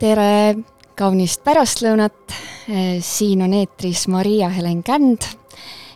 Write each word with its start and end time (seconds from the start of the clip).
tere 0.00 0.56
kaunist 0.96 1.42
pärastlõunat. 1.44 2.32
siin 3.00 3.42
on 3.42 3.52
eetris 3.52 4.06
Maria-Helen 4.08 4.82
Känd, 4.82 5.26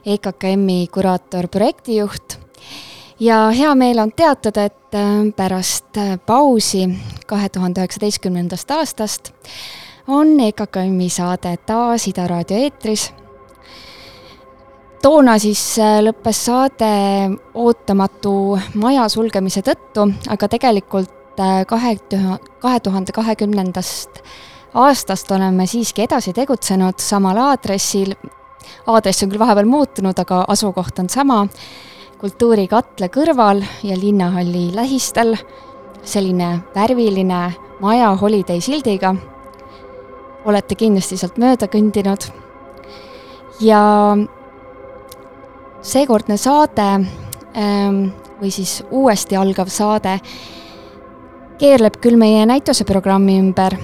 EKKM-i 0.04 0.88
kuraator, 0.92 1.48
projektijuht. 1.48 2.38
ja 3.20 3.48
hea 3.50 3.74
meel 3.74 3.98
on 3.98 4.12
teatada, 4.12 4.64
et 4.64 4.94
äh, 4.94 5.32
pärast 5.36 5.96
äh, 5.96 6.18
pausi 6.26 6.88
kahe 7.26 7.48
tuhande 7.48 7.80
üheksateistkümnendast 7.80 8.70
aastast 8.70 9.32
on 10.08 10.40
EKKM-i 10.40 11.08
saade 11.08 11.56
taas 11.66 12.08
Ida 12.08 12.26
raadio 12.26 12.56
eetris 12.56 13.12
toona 15.02 15.38
siis 15.38 15.78
lõppes 15.78 16.44
saade 16.44 16.94
ootamatu 17.54 18.58
maja 18.74 19.08
sulgemise 19.08 19.62
tõttu, 19.62 20.10
aga 20.28 20.48
tegelikult 20.48 21.23
äh, 21.40 21.66
kahe 21.66 21.96
kahe 22.58 22.80
tuhande 22.80 23.12
kahekümnendast 23.12 24.22
aastast 24.74 25.30
oleme 25.30 25.66
siiski 25.66 26.02
edasi 26.02 26.32
tegutsenud 26.32 26.98
samal 26.98 27.38
aadressil. 27.38 28.14
aadress 28.86 29.22
on 29.22 29.30
küll 29.30 29.38
vahepeal 29.38 29.68
muutunud, 29.68 30.18
aga 30.18 30.44
asukoht 30.48 30.98
on 30.98 31.08
sama. 31.08 31.46
kultuurikatle 32.18 33.08
kõrval 33.08 33.62
ja 33.82 33.96
linnahalli 33.96 34.74
lähistel. 34.74 35.36
selline 36.04 36.58
värviline 36.74 37.52
maja 37.80 38.16
Holiday 38.16 38.60
sildiga. 38.60 39.14
olete 40.44 40.74
kindlasti 40.74 41.16
sealt 41.16 41.38
mööda 41.38 41.66
kõndinud. 41.66 42.32
ja 43.60 44.16
seekordne 45.82 46.36
saade 46.36 47.06
ähm, 47.56 48.08
või 48.40 48.50
siis 48.50 48.82
uuesti 48.90 49.36
algav 49.36 49.68
saade 49.68 50.18
keerleb 51.58 51.98
küll 52.02 52.18
meie 52.18 52.44
näituseprogrammi 52.48 53.38
ümber, 53.40 53.76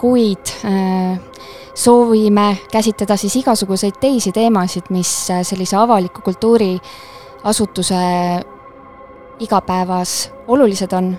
kuid 0.00 0.52
äh, 0.64 1.18
soovime 1.74 2.56
käsitleda 2.72 3.16
siis 3.20 3.36
igasuguseid 3.42 3.98
teisi 4.00 4.32
teemasid, 4.32 4.88
mis 4.94 5.12
äh, 5.30 5.42
sellise 5.46 5.76
avaliku 5.76 6.22
kultuuriasutuse 6.24 8.00
igapäevas 9.38 10.32
olulised 10.48 10.92
on 10.92 11.12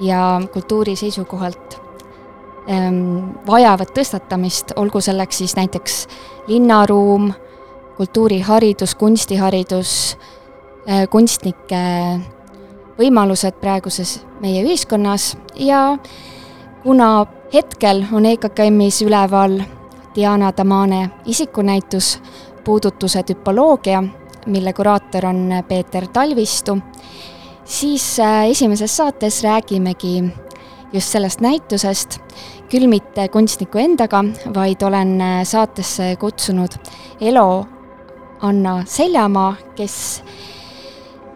ja 0.00 0.40
kultuuri 0.52 0.96
seisukohalt 0.96 1.80
ähm, 2.70 3.34
vajavad 3.46 3.92
tõstatamist, 3.96 4.72
olgu 4.76 5.00
selleks 5.04 5.42
siis 5.42 5.56
näiteks 5.58 6.06
linnaruum, 6.46 7.32
kultuuriharidus, 7.98 8.94
kunstiharidus, 8.94 10.16
kunstnike 11.10 11.80
võimalused 12.98 13.60
praeguses 13.60 14.18
meie 14.40 14.62
ühiskonnas 14.66 15.36
ja 15.54 15.98
kuna 16.82 17.26
hetkel 17.52 18.04
on 18.12 18.26
EKKM-is 18.26 19.02
üleval 19.06 19.60
Diana 20.14 20.52
Tamane 20.52 21.10
isikunäitus 21.26 22.18
puudutuse 22.64 23.22
tüpoloogia, 23.22 24.02
mille 24.46 24.72
kuraator 24.72 25.26
on 25.26 25.48
Peeter 25.68 26.06
Talvistu, 26.12 26.78
siis 27.64 28.20
äh, 28.20 28.48
esimeses 28.50 28.96
saates 28.96 29.42
räägimegi 29.42 30.24
just 30.92 31.12
sellest 31.12 31.40
näitusest, 31.40 32.18
küll 32.68 32.88
mitte 32.88 33.28
kunstniku 33.28 33.78
endaga, 33.78 34.24
vaid 34.54 34.82
olen 34.82 35.20
äh, 35.20 35.42
saatesse 35.44 36.16
kutsunud 36.20 36.78
Elo 37.20 37.66
Anna 38.40 38.82
Seljamaa, 38.86 39.54
kes 39.76 40.22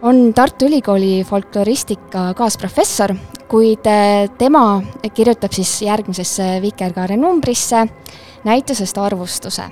on 0.03 0.33
Tartu 0.33 0.65
Ülikooli 0.65 1.23
folkloristika 1.23 2.33
kaasprofessor, 2.35 3.15
kuid 3.47 3.87
äh, 3.87 4.29
tema 4.37 4.81
kirjutab 5.13 5.51
siis 5.55 5.81
järgmisesse 5.81 6.59
Vikerkaare 6.61 7.17
numbrisse 7.17 7.87
näitusest 8.43 8.97
arvustuse. 8.97 9.63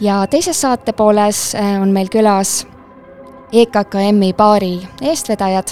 ja 0.00 0.26
teises 0.26 0.60
saate 0.60 0.92
pooles 0.92 1.54
äh, 1.54 1.82
on 1.82 1.88
meil 1.88 2.08
külas 2.10 2.66
EKKM-i 3.52 4.32
baari 4.32 4.80
eestvedajad, 5.02 5.70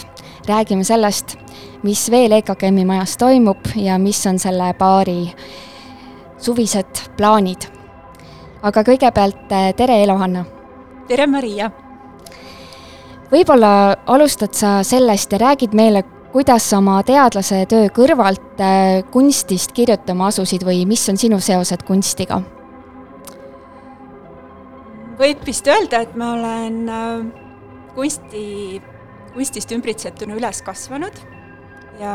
räägime 0.49 0.85
sellest, 0.85 1.37
mis 1.83 2.11
veel 2.11 2.33
EKKM-i 2.33 2.85
majas 2.85 3.17
toimub 3.17 3.67
ja 3.77 3.99
mis 3.99 4.27
on 4.27 4.39
selle 4.39 4.75
baari 4.79 5.33
suvised 6.39 7.09
plaanid. 7.17 7.67
aga 8.63 8.83
kõigepealt 8.83 9.49
tere, 9.77 10.03
Elo-Hanna! 10.03 10.45
tere, 11.09 11.27
Maria! 11.27 11.92
Võib-olla 13.33 13.97
alustad 14.07 14.55
sa 14.57 14.81
sellest 14.87 15.33
ja 15.33 15.41
räägid 15.43 15.77
meile, 15.77 16.05
kuidas 16.33 16.71
sa 16.71 16.79
oma 16.81 16.99
teadlase 17.07 17.65
töö 17.69 17.89
kõrvalt 17.93 18.61
kunstist 19.13 19.73
kirjutama 19.77 20.31
asusid 20.33 20.65
või 20.65 20.85
mis 20.89 21.05
on 21.13 21.21
sinu 21.21 21.41
seosed 21.41 21.87
kunstiga? 21.89 22.43
võib 25.23 25.45
vist 25.47 25.69
öelda, 25.71 26.01
et 26.03 26.15
ma 26.19 26.33
olen 26.35 26.79
kunsti, 27.95 28.81
kunstist 29.35 29.71
ümbritsetuna 29.77 30.35
üles 30.35 30.63
kasvanud 30.67 31.21
ja 32.01 32.15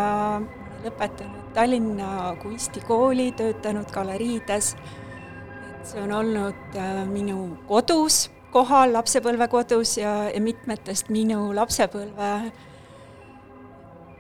lõpetanud 0.84 1.54
Tallinna 1.54 2.36
Kunstikooli, 2.42 3.32
töötanud 3.38 3.90
galeriides. 3.94 4.76
et 4.76 5.88
see 5.88 6.02
on 6.02 6.12
olnud 6.12 6.76
äh, 6.76 7.06
minu 7.10 7.58
kodus 7.68 8.28
kohal, 8.58 8.96
lapsepõlvekodus 8.96 9.98
ja, 10.02 10.16
ja 10.34 10.42
mitmetest 10.42 11.12
minu 11.14 11.52
lapsepõlve 11.56 12.32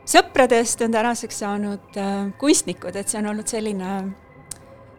sõpradest 0.07 0.81
on 0.85 0.93
tänaseks 0.93 1.41
saanud 1.43 1.99
äh, 1.99 2.29
kunstnikud, 2.39 2.95
et 2.95 3.09
see 3.09 3.19
on 3.21 3.31
olnud 3.33 3.49
selline 3.49 3.97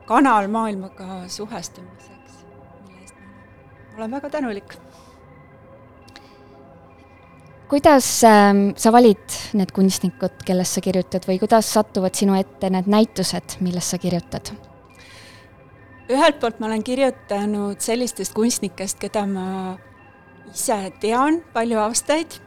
kanal 0.08 0.50
maailmaga 0.52 1.24
suhestumiseks, 1.30 2.44
mille 2.82 3.00
eest 3.02 3.16
ma 3.22 4.00
olen 4.00 4.14
väga 4.18 4.30
tänulik 4.38 4.76
kuidas 7.68 8.08
äh, 8.24 8.54
sa 8.76 8.92
valid 8.92 9.38
need 9.58 9.74
kunstnikud, 9.76 10.42
kellest 10.48 10.78
sa 10.78 10.84
kirjutad 10.84 11.28
või 11.28 11.38
kuidas 11.40 11.68
satuvad 11.76 12.16
sinu 12.18 12.36
ette 12.38 12.72
need 12.72 12.90
näitused, 12.90 13.60
millest 13.64 13.94
sa 13.94 14.00
kirjutad? 14.02 14.52
Ühelt 16.08 16.40
poolt 16.40 16.60
ma 16.60 16.68
olen 16.70 16.82
kirjutanud 16.84 17.80
sellistest 17.84 18.34
kunstnikest, 18.36 18.98
keda 19.00 19.26
ma 19.28 19.48
ise 20.48 20.78
tean 21.00 21.42
palju 21.52 21.80
aastaid 21.82 22.38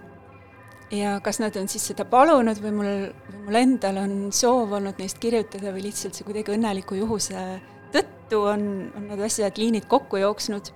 ja 0.91 1.19
kas 1.23 1.39
nad 1.39 1.55
on 1.59 1.69
siis 1.71 1.85
seda 1.91 2.05
palunud 2.09 2.59
või 2.63 2.73
mul, 2.75 2.91
või 3.29 3.43
mul 3.45 3.59
endal 3.61 4.01
on 4.01 4.15
soov 4.35 4.73
olnud 4.79 4.99
neist 4.99 5.21
kirjutada 5.21 5.71
või 5.71 5.85
lihtsalt 5.87 6.17
see 6.17 6.27
kuidagi 6.27 6.55
õnneliku 6.55 6.97
juhuse 6.99 7.45
tõttu 7.93 8.43
on, 8.49 8.65
on 8.97 9.07
need 9.11 9.23
asjad, 9.27 9.57
liinid 9.59 9.87
kokku 9.91 10.19
jooksnud. 10.21 10.71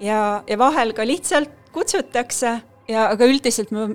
ja, 0.00 0.42
ja 0.46 0.58
vahel 0.58 0.92
ka 0.92 1.06
lihtsalt 1.06 1.50
kutsutakse 1.72 2.60
ja 2.88 3.08
aga 3.08 3.26
üldiselt 3.26 3.72
ma 3.74 3.88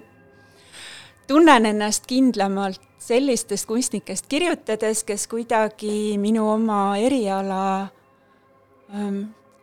tunnen 1.27 1.65
ennast 1.65 2.07
kindlamalt 2.09 2.81
sellistest 2.99 3.67
kunstnikest 3.69 4.27
kirjutades, 4.27 5.03
kes 5.07 5.27
kuidagi 5.31 6.17
minu 6.19 6.49
oma 6.51 6.97
eriala 6.97 7.89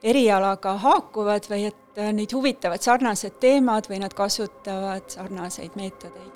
erialaga 0.07 0.77
haakuvad 0.79 1.49
või 1.51 1.67
et 1.71 1.99
äh, 1.99 2.13
neid 2.15 2.33
huvitavad 2.35 2.83
sarnased 2.83 3.39
teemad 3.43 3.89
või 3.91 4.01
nad 4.03 4.15
kasutavad 4.15 5.09
sarnaseid 5.11 5.77
meetodeid. 5.77 6.33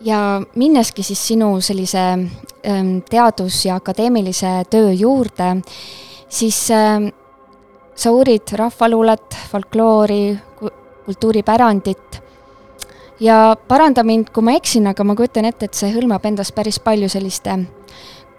ja 0.00 0.40
minneski 0.56 1.02
siis 1.04 1.20
sinu 1.28 1.60
sellise 1.60 2.00
ähm, 2.00 3.02
teadus- 3.10 3.64
ja 3.66 3.74
akadeemilise 3.76 4.64
töö 4.70 4.92
juurde, 4.92 5.60
siis 6.28 6.70
ähm, 6.70 7.10
sa 7.94 8.10
uurid 8.10 8.48
rahvaluulet, 8.56 9.36
folkloori, 9.50 10.38
kultuuripärandit 11.04 12.22
ja 13.20 13.56
paranda 13.68 14.02
mind, 14.02 14.32
kui 14.32 14.42
ma 14.42 14.56
eksin, 14.56 14.86
aga 14.86 15.04
ma 15.04 15.14
kujutan 15.14 15.44
ette, 15.44 15.68
et 15.68 15.76
see 15.76 15.92
hõlmab 15.92 16.24
endas 16.24 16.52
päris 16.52 16.80
palju 16.80 17.08
selliste 17.12 17.58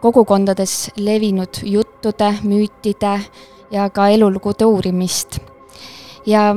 kogukondades 0.02 0.92
levinud 0.98 1.62
juttude, 1.64 2.34
müütide 2.44 3.20
ja 3.72 3.90
ka 3.90 4.08
elulugude 4.10 4.66
uurimist. 4.66 5.40
ja 6.26 6.56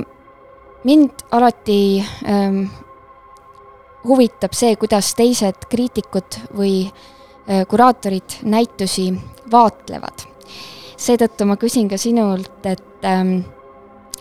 mind 0.84 1.10
alati 1.30 2.04
ähm, 2.28 2.64
huvitab 4.04 4.52
see, 4.52 4.76
kuidas 4.76 5.14
teised 5.14 5.66
kriitikud 5.70 6.40
või 6.56 6.84
äh, 6.84 7.64
kuraatorid 7.68 8.40
näitusi 8.42 9.12
vaatlevad. 9.50 10.26
seetõttu 10.96 11.44
ma 11.44 11.56
küsin 11.56 11.88
ka 11.88 11.98
sinult, 11.98 12.64
et 12.64 13.04
ähm, 13.04 13.38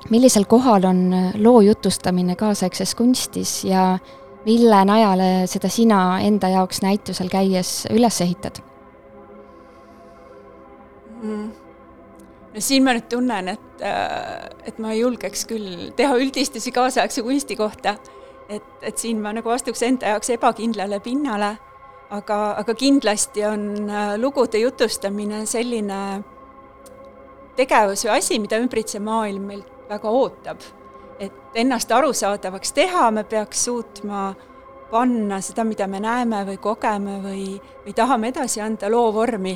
millisel 0.09 0.45
kohal 0.45 0.85
on 0.85 1.31
loo 1.39 1.61
jutustamine 1.61 2.35
kaasaegses 2.35 2.95
kunstis 2.95 3.63
ja 3.63 3.97
mille 4.45 4.85
najale 4.85 5.47
seda 5.47 5.69
sina 5.69 6.19
enda 6.19 6.49
jaoks 6.49 6.81
näitusel 6.83 7.31
käies 7.31 7.85
üles 7.91 8.21
ehitad 8.21 8.59
mm.? 11.23 11.51
no 12.53 12.61
siin 12.61 12.85
ma 12.85 12.93
nüüd 12.93 13.09
tunnen, 13.09 13.53
et, 13.55 13.81
äh, 13.81 14.49
et 14.69 14.79
ma 14.83 14.93
julgeks 14.93 15.47
küll 15.49 15.91
teha 15.97 16.17
üldistusi 16.21 16.73
kaasaegse 16.75 17.23
kunsti 17.25 17.57
kohta. 17.59 17.97
et, 18.49 18.63
et 18.81 18.97
siin 18.99 19.21
ma 19.23 19.31
nagu 19.33 19.49
astuks 19.49 19.81
enda 19.87 20.13
jaoks 20.13 20.29
ebakindlale 20.35 20.99
pinnale, 21.01 21.55
aga, 22.13 22.39
aga 22.61 22.75
kindlasti 22.77 23.45
on 23.47 23.89
äh, 23.89 24.13
lugude 24.19 24.61
jutustamine 24.61 25.45
selline 25.49 25.99
tegevus 27.57 28.05
või 28.05 28.17
asi, 28.17 28.39
mida 28.41 28.59
ümbritsev 28.61 29.03
maailm 29.05 29.49
meilt 29.49 29.69
väga 29.89 30.09
ootab. 30.09 30.61
et 31.19 31.55
ennast 31.55 31.91
arusaadavaks 31.91 32.73
teha, 32.73 33.11
me 33.11 33.23
peaks 33.23 33.65
suutma 33.65 34.33
panna 34.91 35.39
seda, 35.41 35.63
mida 35.63 35.87
me 35.87 35.99
näeme 35.99 36.43
või 36.45 36.57
kogeme 36.61 37.19
või, 37.23 37.45
või 37.85 37.93
tahame 37.95 38.29
edasi 38.33 38.61
anda 38.61 38.89
loo 38.91 39.11
vormi. 39.13 39.53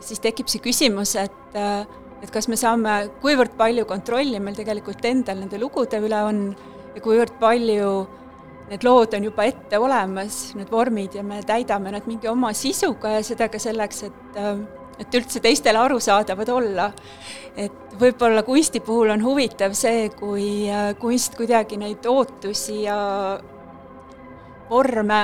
Siis 0.00 0.22
tekib 0.24 0.50
see 0.50 0.62
küsimus, 0.64 1.14
et, 1.20 1.56
et 2.22 2.32
kas 2.32 2.48
me 2.48 2.58
saame, 2.60 2.96
kuivõrd 3.22 3.56
palju 3.58 3.86
kontrolli 3.88 4.40
meil 4.40 4.56
tegelikult 4.58 5.04
endal 5.08 5.42
nende 5.42 5.60
lugude 5.60 6.00
üle 6.02 6.20
on 6.26 6.44
ja 6.94 7.02
kuivõrd 7.04 7.38
palju 7.40 7.90
need 8.70 8.84
lood 8.86 9.12
on 9.16 9.26
juba 9.26 9.44
ette 9.44 9.78
olemas, 9.78 10.54
need 10.56 10.70
vormid, 10.72 11.18
ja 11.18 11.24
me 11.26 11.42
täidame 11.44 11.92
nad 11.92 12.06
mingi 12.08 12.30
oma 12.30 12.54
sisuga 12.56 13.18
ja 13.18 13.26
seda 13.26 13.50
ka 13.52 13.60
selleks, 13.60 14.06
et 14.08 14.38
et 14.98 15.16
üldse 15.18 15.40
teistele 15.42 15.78
arusaadavad 15.80 16.50
olla. 16.54 16.92
et 17.56 17.94
võib-olla 17.98 18.42
kunsti 18.42 18.80
puhul 18.80 19.10
on 19.14 19.22
huvitav 19.22 19.74
see, 19.78 20.08
kui 20.18 20.68
äh, 20.70 20.92
kunst 20.98 21.36
kuidagi 21.38 21.78
neid 21.78 22.06
ootusi 22.06 22.82
ja 22.82 22.98
vorme, 24.70 25.20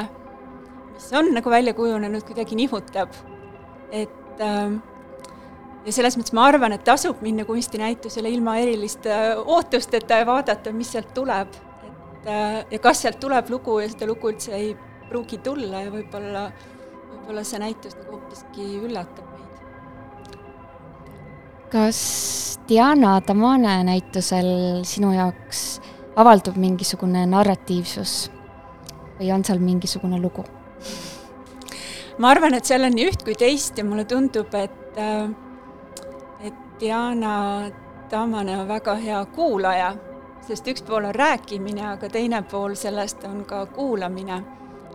mis 0.94 1.10
on 1.16 1.32
nagu 1.34 1.50
välja 1.50 1.74
kujunenud, 1.74 2.22
kuidagi 2.26 2.58
nihutab. 2.58 3.14
et 3.90 4.19
ähm, 4.44 4.78
ja 5.86 5.94
selles 5.96 6.18
mõttes 6.18 6.34
ma 6.36 6.46
arvan, 6.50 6.74
et 6.76 6.84
tasub 6.84 7.22
minna 7.24 7.46
kunstinäitusele 7.48 8.30
ilma 8.32 8.58
eriliste 8.62 9.12
äh, 9.14 9.32
ootusteta 9.40 10.20
ja 10.20 10.28
vaadata, 10.28 10.72
mis 10.76 10.92
sealt 10.92 11.14
tuleb. 11.14 11.56
et 12.20 12.28
äh, 12.28 12.60
ja 12.70 12.78
kas 12.78 13.02
sealt 13.02 13.20
tuleb 13.20 13.50
lugu 13.50 13.80
ja 13.80 13.88
seda 13.88 14.10
lugu 14.10 14.32
üldse 14.32 14.54
ei 14.56 14.74
pruugi 15.08 15.40
tulla 15.42 15.86
ja 15.86 15.90
võib-olla, 15.90 16.50
võib-olla 17.10 17.44
see 17.44 17.58
näitus 17.62 17.96
nagu 17.98 18.18
hoopiski 18.18 18.70
üllatab 18.84 19.30
kas 21.70 22.58
Diana 22.68 23.20
Tamane 23.20 23.76
näitusel 23.86 24.82
sinu 24.86 25.12
jaoks 25.14 25.80
avaldub 26.18 26.58
mingisugune 26.58 27.22
narratiivsus 27.30 28.14
või 29.18 29.30
on 29.34 29.44
seal 29.46 29.62
mingisugune 29.62 30.18
lugu? 30.20 30.44
Ma 32.18 32.30
arvan, 32.30 32.54
et 32.54 32.66
seal 32.68 32.84
on 32.86 32.94
nii 32.96 33.08
üht 33.10 33.24
kui 33.24 33.36
teist 33.38 33.78
ja 33.78 33.84
mulle 33.86 34.04
tundub, 34.08 34.54
et, 34.54 34.98
äh, 34.98 35.30
et 36.46 36.60
Diana 36.80 37.70
Tamane 38.10 38.56
on 38.58 38.68
väga 38.68 38.96
hea 38.98 39.24
kuulaja, 39.34 39.94
sest 40.46 40.66
üks 40.72 40.82
pool 40.82 41.06
on 41.06 41.14
rääkimine, 41.14 41.84
aga 41.92 42.08
teine 42.10 42.42
pool 42.42 42.74
sellest 42.74 43.24
on 43.28 43.44
ka 43.44 43.66
kuulamine. 43.66 44.42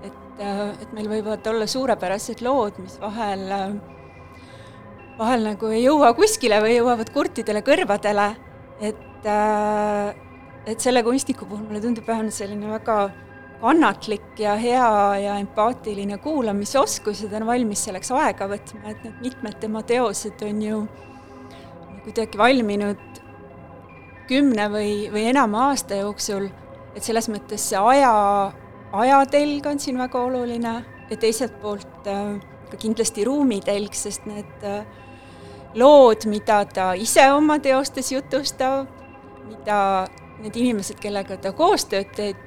et, 0.03 0.41
äh, 0.41 0.69
et 0.81 0.91
meil 0.93 1.07
võivad 1.09 1.47
olla 1.47 1.65
suurepärased 1.65 2.41
lood, 2.41 2.77
mis 2.77 2.99
vahel 3.01 3.51
äh, 3.51 3.75
vahel 5.17 5.45
nagu 5.47 5.69
ei 5.71 5.83
jõua 5.85 6.13
kuskile 6.13 6.59
või 6.61 6.75
jõuavad 6.75 7.09
kurtidele 7.13 7.61
kõrvadele, 7.65 8.35
et 8.79 9.03
et 10.65 10.81
selle 10.81 11.01
kunstniku 11.05 11.47
puhul 11.49 11.65
mulle 11.65 11.81
tundub 11.81 12.05
vähemalt 12.07 12.33
selline 12.33 12.69
väga 12.69 13.09
kannatlik 13.61 14.39
ja 14.39 14.55
hea 14.59 15.17
ja 15.23 15.35
empaatiline 15.41 16.17
kuulamisoskus 16.17 17.23
ja 17.23 17.29
ta 17.29 17.39
on 17.39 17.47
valmis 17.47 17.85
selleks 17.87 18.11
aega 18.11 18.47
võtma, 18.51 18.91
et 18.91 19.03
need 19.03 19.21
mitmed 19.23 19.59
tema 19.61 19.83
teosed 19.83 20.41
on 20.45 20.61
ju 20.61 20.81
kuidagi 22.05 22.37
valminud 22.37 23.21
kümne 24.29 24.67
või, 24.73 25.07
või 25.13 25.27
enama 25.31 25.69
aasta 25.69 26.01
jooksul, 26.01 26.49
et 26.95 27.03
selles 27.05 27.29
mõttes 27.29 27.69
see 27.69 27.79
aja, 27.79 28.11
ajatelg 28.93 29.65
on 29.69 29.81
siin 29.81 29.97
väga 30.01 30.21
oluline 30.27 30.75
ja 31.09 31.17
teiselt 31.17 31.57
poolt 31.61 32.09
äh, 32.09 32.35
ka 32.71 32.79
kindlasti 32.81 33.25
ruumitelg, 33.25 33.93
sest 33.97 34.25
need 34.29 34.65
äh, 34.65 34.85
lood, 35.77 36.25
mida 36.29 36.63
ta 36.69 36.91
ise 36.97 37.25
oma 37.33 37.59
teostes 37.63 38.11
jutustab, 38.13 38.89
mida 39.49 39.79
need 40.41 40.57
inimesed, 40.57 40.99
kellega 41.01 41.37
ta 41.41 41.53
koostööd 41.55 42.13
teeb, 42.17 42.44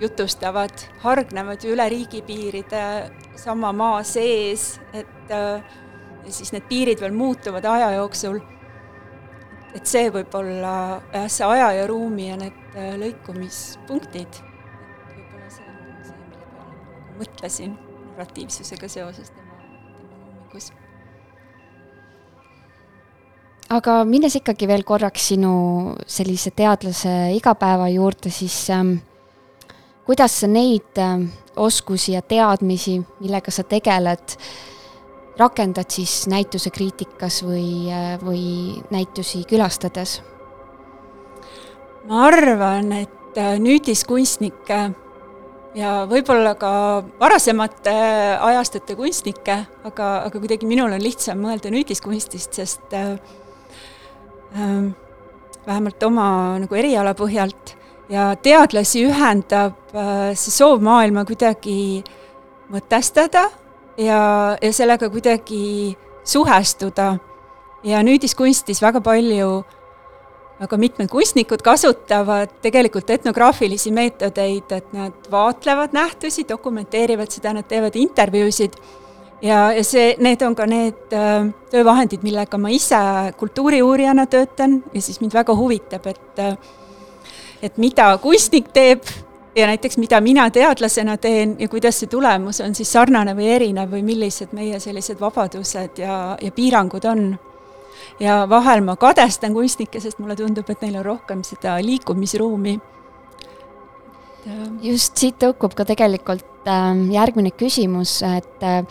jutustavad, 0.00 0.74
hargnevad 1.00 1.64
ju 1.64 1.72
üle 1.72 1.88
riigipiiride 1.88 2.82
sama 3.40 3.72
maa 3.72 4.02
sees, 4.04 4.76
et 4.92 5.32
ja 6.26 6.34
siis 6.34 6.52
need 6.54 6.66
piirid 6.68 7.00
veel 7.02 7.14
muutuvad 7.14 7.64
aja 7.70 7.92
jooksul. 7.96 8.40
et 9.76 9.84
see 9.84 10.08
võib 10.08 10.32
olla 10.38 11.02
jah, 11.12 11.26
see 11.28 11.44
aja 11.44 11.66
ja 11.76 11.86
ruumi 11.86 12.30
ja 12.30 12.36
need 12.40 12.76
äh, 12.78 12.94
lõikumispunktid, 12.96 14.38
et 14.38 15.18
võib-olla 15.18 15.50
see 15.52 15.66
on 15.68 15.98
see, 16.06 16.16
mille 16.30 16.46
peale 16.54 16.70
nagu 16.70 17.18
mõtlesin 17.20 17.74
narratiivsusega 18.06 18.88
seoses 18.88 19.28
tema, 19.34 19.58
tema 19.98 20.14
loomingus 20.14 20.70
aga 23.76 23.98
minnes 24.08 24.38
ikkagi 24.40 24.70
veel 24.70 24.86
korraks 24.88 25.28
sinu 25.34 25.52
sellise 26.08 26.54
teadlase 26.56 27.12
igapäeva 27.36 27.90
juurde, 27.92 28.32
siis 28.32 28.56
ähm, 28.72 28.96
kuidas 30.06 30.40
sa 30.40 30.46
neid 30.50 30.98
ähm, 31.02 31.28
oskusi 31.56 32.14
ja 32.14 32.22
teadmisi, 32.22 33.00
millega 33.20 33.50
sa 33.50 33.64
tegeled, 33.66 34.36
rakendad 35.38 35.90
siis 35.92 36.24
näituse 36.30 36.70
kriitikas 36.70 37.42
või, 37.44 37.90
äh, 37.92 38.14
või 38.22 38.46
näitusi 38.90 39.44
külastades? 39.48 40.20
ma 42.06 42.26
arvan, 42.28 42.92
et 43.02 43.38
äh, 43.38 43.56
nüüdiskunstnikke 43.58 44.78
ja 45.76 45.94
võib-olla 46.08 46.54
ka 46.58 46.70
varasemate 47.20 47.94
ajastute 48.46 48.96
kunstnikke, 48.98 49.58
aga, 49.88 50.10
aga 50.28 50.38
kuidagi 50.38 50.68
minul 50.68 50.94
on 50.94 51.02
lihtsam 51.02 51.42
mõelda 51.42 51.72
nüüdiskunstist, 51.72 52.56
sest 52.60 52.94
äh, 52.96 53.16
äh, 54.54 54.86
vähemalt 55.66 56.06
oma 56.06 56.28
nagu 56.62 56.78
eriala 56.78 57.16
põhjalt 57.18 57.74
ja 58.08 58.34
teadlasi 58.42 59.06
ühendab 59.08 59.94
äh, 59.94 60.34
see 60.38 60.54
soov 60.54 60.82
maailma 60.84 61.24
kuidagi 61.26 62.04
mõtestada 62.72 63.48
ja, 63.98 64.20
ja 64.60 64.72
sellega 64.72 65.10
kuidagi 65.10 65.96
suhestuda. 66.24 67.16
ja 67.86 68.02
nüüdiskunstis 68.02 68.82
väga 68.82 69.00
palju 69.00 69.64
väga 70.60 70.76
mitmed 70.80 71.10
kunstnikud 71.12 71.62
kasutavad 71.62 72.52
tegelikult 72.64 73.10
etnograafilisi 73.10 73.92
meetodeid, 73.92 74.72
et 74.72 74.92
nad 74.96 75.28
vaatlevad 75.30 75.92
nähtusi, 75.92 76.46
dokumenteerivad 76.48 77.30
seda, 77.30 77.52
nad 77.52 77.68
teevad 77.68 77.96
intervjuusid 77.96 78.78
ja, 79.42 79.72
ja 79.76 79.84
see, 79.84 80.14
need 80.22 80.42
on 80.46 80.56
ka 80.56 80.66
need 80.70 81.12
äh, 81.14 81.50
töövahendid, 81.72 82.24
millega 82.24 82.58
ma 82.58 82.72
ise 82.72 82.98
kultuuriuurijana 83.36 84.26
töötan 84.32 84.80
ja 84.94 85.02
siis 85.02 85.20
mind 85.20 85.36
väga 85.36 85.56
huvitab, 85.56 86.08
et 86.08 86.42
äh, 86.42 86.56
et 87.62 87.78
mida 87.78 88.10
kunstnik 88.22 88.68
teeb 88.72 89.04
ja 89.56 89.66
näiteks 89.66 89.98
mida 89.98 90.20
mina 90.20 90.50
teadlasena 90.50 91.16
teen 91.16 91.56
ja 91.58 91.68
kuidas 91.68 92.00
see 92.00 92.10
tulemus 92.12 92.60
on 92.60 92.74
siis 92.74 92.92
sarnane 92.92 93.34
või 93.36 93.48
erinev 93.54 93.90
või 93.92 94.02
millised 94.04 94.52
meie 94.52 94.80
sellised 94.80 95.20
vabadused 95.20 95.98
ja, 96.02 96.36
ja 96.40 96.52
piirangud 96.52 97.04
on 97.08 97.28
ja 98.20 98.42
vahel 98.48 98.82
ma 98.84 98.96
kadestan 98.96 99.54
kunstnikke, 99.56 100.00
sest 100.00 100.20
mulle 100.20 100.36
tundub, 100.36 100.68
et 100.70 100.84
neil 100.84 101.00
on 101.00 101.04
rohkem 101.04 101.44
seda 101.44 101.76
liikumisruumi. 101.84 102.78
just 104.82 105.16
siit 105.16 105.40
tõukub 105.42 105.74
ka 105.74 105.84
tegelikult 105.84 106.68
äh, 106.70 106.92
järgmine 107.10 107.50
küsimus, 107.50 108.20
et 108.22 108.62
äh, 108.62 108.84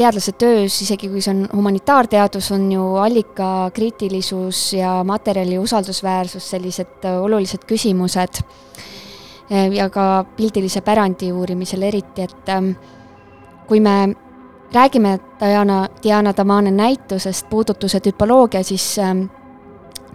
teadlase 0.00 0.32
töös, 0.32 0.78
isegi 0.82 1.10
kui 1.12 1.20
see 1.20 1.34
on 1.34 1.42
humanitaarteadus, 1.52 2.50
on 2.56 2.70
ju 2.72 2.84
allikakriitilisus 3.02 4.62
ja 4.78 5.00
materjali 5.04 5.58
usaldusväärsus 5.60 6.50
sellised 6.54 7.04
äh, 7.04 7.18
olulised 7.20 7.66
küsimused. 7.68 8.40
Äh, 9.52 9.68
ja 9.76 9.90
ka 9.92 10.24
pildilise 10.36 10.80
pärandi 10.80 11.32
uurimisel 11.32 11.84
eriti, 11.90 12.24
et 12.24 12.48
ähm, 12.48 12.72
kui 13.68 13.80
me 13.80 14.14
räägime 14.72 15.18
Diana, 15.40 15.88
Diana 16.02 16.32
Tamane 16.32 16.70
näitusest 16.70 17.50
Puudutuse 17.50 18.00
tüpoloogia, 18.00 18.62
siis 18.64 18.98
ähm, 18.98 19.26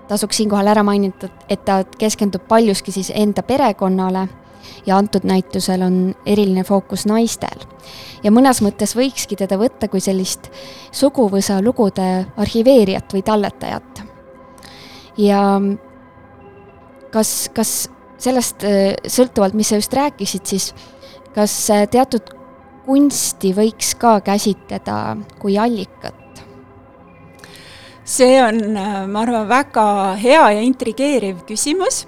tasuks 0.07 0.37
siinkohal 0.37 0.67
ära 0.73 0.83
mainida, 0.83 1.29
et 1.49 1.65
ta 1.65 1.83
keskendub 1.99 2.47
paljuski 2.47 2.91
siis 2.91 3.11
enda 3.15 3.43
perekonnale 3.43 4.27
ja 4.85 4.97
antud 4.97 5.25
näitusel 5.27 5.81
on 5.85 5.97
eriline 6.25 6.63
fookus 6.63 7.05
naistel. 7.05 7.65
ja 8.23 8.31
mõnes 8.31 8.61
mõttes 8.61 8.95
võikski 8.95 9.35
teda 9.35 9.57
võtta 9.57 9.87
kui 9.87 10.01
sellist 10.01 10.49
suguvõsa 10.91 11.61
lugude 11.61 12.25
arhiveerijat 12.37 13.13
või 13.13 13.23
talletajat. 13.23 14.03
ja 15.17 15.41
kas, 17.11 17.49
kas 17.53 17.75
sellest 18.21 18.65
äh, 18.67 18.95
sõltuvalt, 19.07 19.55
mis 19.57 19.71
sa 19.71 19.79
just 19.79 19.93
rääkisid, 19.95 20.45
siis 20.47 20.71
kas 21.35 21.53
äh, 21.73 21.85
teatud 21.91 22.33
kunsti 22.85 23.51
võiks 23.57 23.95
ka 23.99 24.19
käsitleda 24.25 25.17
kui 25.41 25.57
allikat? 25.59 26.21
see 28.05 28.37
on, 28.43 28.59
äh, 28.77 28.99
ma 29.09 29.23
arvan, 29.25 29.47
väga 29.49 29.87
hea 30.21 30.43
ja 30.57 30.61
intrigeeriv 30.65 31.41
küsimus, 31.47 32.03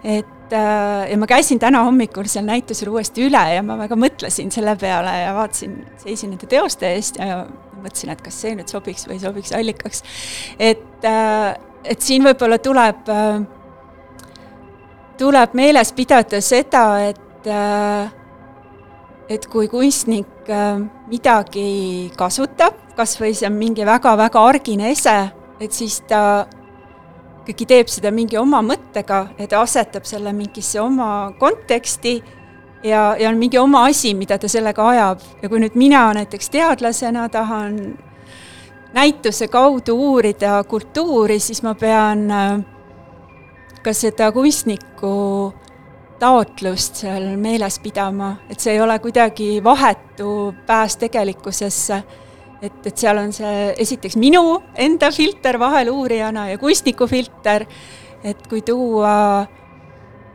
et 0.00 0.35
äh, 0.54 1.06
ja 1.10 1.18
ma 1.18 1.28
käisin 1.30 1.60
täna 1.62 1.82
hommikul 1.86 2.28
seal 2.30 2.46
näitusel 2.46 2.90
uuesti 2.92 3.26
üle 3.26 3.42
ja 3.54 3.62
ma 3.66 3.78
väga 3.80 3.98
mõtlesin 3.98 4.52
selle 4.54 4.76
peale 4.80 5.14
ja 5.22 5.34
vaatasin, 5.36 5.78
seisin 6.02 6.34
nende 6.34 6.48
teoste 6.50 6.90
eest 6.94 7.20
ja 7.20 7.44
mõtlesin, 7.76 8.12
et 8.14 8.22
kas 8.24 8.40
see 8.44 8.54
nüüd 8.58 8.70
sobiks 8.72 9.06
või 9.08 9.20
sobiks 9.22 9.54
allikaks. 9.56 10.02
et, 10.58 11.04
äh, 11.04 11.54
et 11.84 12.02
siin 12.02 12.24
võib-olla 12.26 12.58
tuleb, 12.58 13.08
tuleb 15.18 15.54
meeles 15.54 15.92
pidada 15.94 16.40
seda, 16.42 16.86
et 17.06 17.22
et 19.28 19.46
kui 19.50 19.68
kunstnik 19.70 20.50
äh, 20.50 20.78
midagi 21.10 22.10
kasutab, 22.18 22.78
kas 22.96 23.16
või 23.20 23.34
see 23.36 23.48
on 23.48 23.58
mingi 23.58 23.86
väga-väga 23.86 24.42
argine 24.50 24.90
ese, 24.92 25.16
et 25.60 25.74
siis 25.74 26.00
ta 26.08 26.46
ikkagi 27.46 27.66
teeb 27.70 27.90
seda 27.90 28.10
mingi 28.10 28.38
oma 28.40 28.58
mõttega 28.66 29.20
ja 29.38 29.46
ta 29.46 29.60
asetab 29.62 30.04
selle 30.08 30.32
mingisse 30.34 30.80
oma 30.82 31.30
konteksti 31.38 32.16
ja, 32.82 33.14
ja 33.14 33.28
on 33.30 33.38
mingi 33.38 33.58
oma 33.58 33.84
asi, 33.86 34.14
mida 34.18 34.38
ta 34.38 34.50
sellega 34.50 34.88
ajab. 34.90 35.22
ja 35.42 35.48
kui 35.48 35.62
nüüd 35.62 35.78
mina 35.78 36.08
näiteks 36.18 36.50
teadlasena 36.50 37.28
tahan 37.28 37.78
näituse 38.96 39.48
kaudu 39.48 39.94
uurida 39.94 40.64
kultuuri, 40.64 41.38
siis 41.38 41.62
ma 41.62 41.74
pean 41.78 42.30
äh, 42.30 42.58
ka 43.82 43.92
seda 43.94 44.32
kunstnikku 44.34 45.54
taotlust 46.18 47.02
seal 47.04 47.36
meeles 47.38 47.78
pidama, 47.78 48.36
et 48.50 48.58
see 48.60 48.74
ei 48.74 48.80
ole 48.80 48.98
kuidagi 48.98 49.60
vahetu 49.64 50.54
pääs 50.66 50.96
tegelikkusesse. 50.96 52.02
Et, 52.62 52.86
et 52.86 52.96
seal 52.96 53.18
on 53.20 53.32
see 53.34 53.70
esiteks 53.82 54.16
minu 54.20 54.60
enda 54.74 55.10
filter 55.14 55.58
vahel 55.60 55.90
uurijana 55.92 56.48
ja 56.50 56.58
kunstniku 56.58 57.08
filter, 57.10 57.66
et 58.24 58.46
kui 58.50 58.62
tuua 58.66 59.46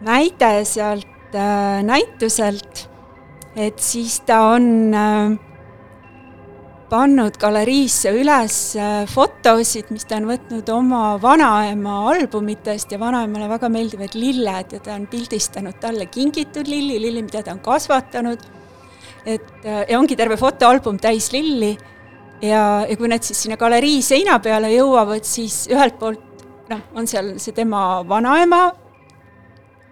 näide 0.05 0.51
sealt 0.65 1.35
äh, 1.35 1.81
näituselt, 1.85 2.87
et 3.55 3.79
siis 3.83 4.21
ta 4.25 4.41
on 4.53 4.67
äh, 4.95 5.39
pannud 6.91 7.37
galeriisse 7.39 8.11
üles 8.15 8.55
äh, 8.75 9.03
fotosid, 9.07 9.91
mis 9.95 10.03
ta 10.07 10.17
on 10.19 10.27
võtnud 10.31 10.71
oma 10.73 11.03
vanaema 11.23 12.01
albumitest 12.11 12.91
ja 12.91 12.99
vanaemale 12.99 13.47
väga 13.51 13.69
meeldivad 13.71 14.17
lilled 14.19 14.75
ja 14.75 14.81
ta 14.83 14.97
on 14.97 15.07
pildistanud 15.11 15.79
talle 15.83 16.09
kingitud 16.11 16.67
lilli, 16.67 16.99
lilli, 16.99 17.23
mida 17.23 17.43
ta 17.45 17.55
on 17.55 17.63
kasvatanud. 17.63 18.43
et 19.25 19.65
äh, 19.65 19.85
ja 19.87 19.99
ongi 19.99 20.17
terve 20.17 20.35
fotoalbum 20.37 20.97
täis 20.99 21.31
lilli 21.31 21.77
ja, 22.41 22.85
ja 22.89 22.97
kui 22.97 23.09
need 23.11 23.25
siis 23.25 23.43
sinna 23.45 23.57
galerii 23.59 24.01
seina 24.05 24.39
peale 24.43 24.71
jõuavad, 24.73 25.25
siis 25.27 25.65
ühelt 25.71 25.97
poolt 25.99 26.45
noh, 26.71 26.83
on 26.95 27.09
seal 27.09 27.35
see 27.41 27.55
tema 27.55 28.01
vanaema 28.07 28.69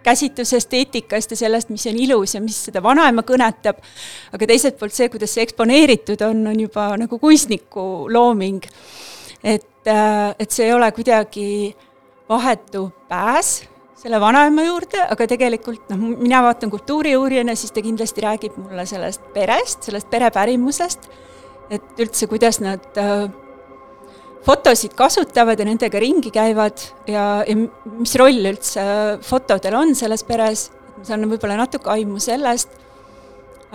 käsitlusest, 0.04 0.74
eetikast 0.74 1.34
ja 1.34 1.38
sellest, 1.38 1.72
mis 1.74 1.86
on 1.90 1.98
ilus 2.00 2.36
ja 2.36 2.42
mis 2.42 2.58
seda 2.70 2.82
vanaema 2.84 3.24
kõnetab, 3.28 3.82
aga 4.34 4.48
teiselt 4.48 4.80
poolt 4.80 4.96
see, 4.96 5.10
kuidas 5.12 5.34
see 5.36 5.44
eksponeeritud 5.46 6.24
on, 6.30 6.46
on 6.54 6.62
juba 6.68 6.92
nagu 7.00 7.20
kunstniku 7.20 8.08
looming. 8.12 8.64
et, 9.44 9.88
äh, 9.88 10.36
et 10.40 10.52
see 10.52 10.66
ei 10.66 10.74
ole 10.74 10.92
kuidagi 10.92 11.76
vahetu 12.30 12.90
pääs 13.10 13.62
selle 14.00 14.20
vanaema 14.20 14.64
juurde, 14.64 15.02
aga 15.12 15.28
tegelikult 15.28 15.90
noh, 15.92 16.12
mina 16.22 16.42
vaatan 16.44 16.72
kultuuriuurijana, 16.72 17.56
siis 17.56 17.74
ta 17.76 17.84
kindlasti 17.84 18.24
räägib 18.24 18.56
mulle 18.60 18.86
sellest 18.88 19.26
perest, 19.36 19.84
sellest 19.84 20.10
perepärimusest, 20.12 21.10
et 21.70 22.02
üldse, 22.02 22.28
kuidas 22.30 22.60
nad 22.64 22.98
äh, 22.98 23.28
fotosid 24.46 24.96
kasutavad 24.98 25.60
ja 25.60 25.68
nendega 25.68 26.02
ringi 26.02 26.32
käivad 26.34 26.82
ja, 27.08 27.44
ja 27.46 27.56
mis 28.00 28.16
roll 28.20 28.52
üldse 28.52 28.84
fotodel 29.26 29.78
on 29.78 29.96
selles 29.98 30.24
peres, 30.28 30.70
ma 30.98 31.06
saan 31.08 31.28
võib-olla 31.30 31.60
natuke 31.60 31.92
aimu 31.94 32.22
sellest, 32.24 32.74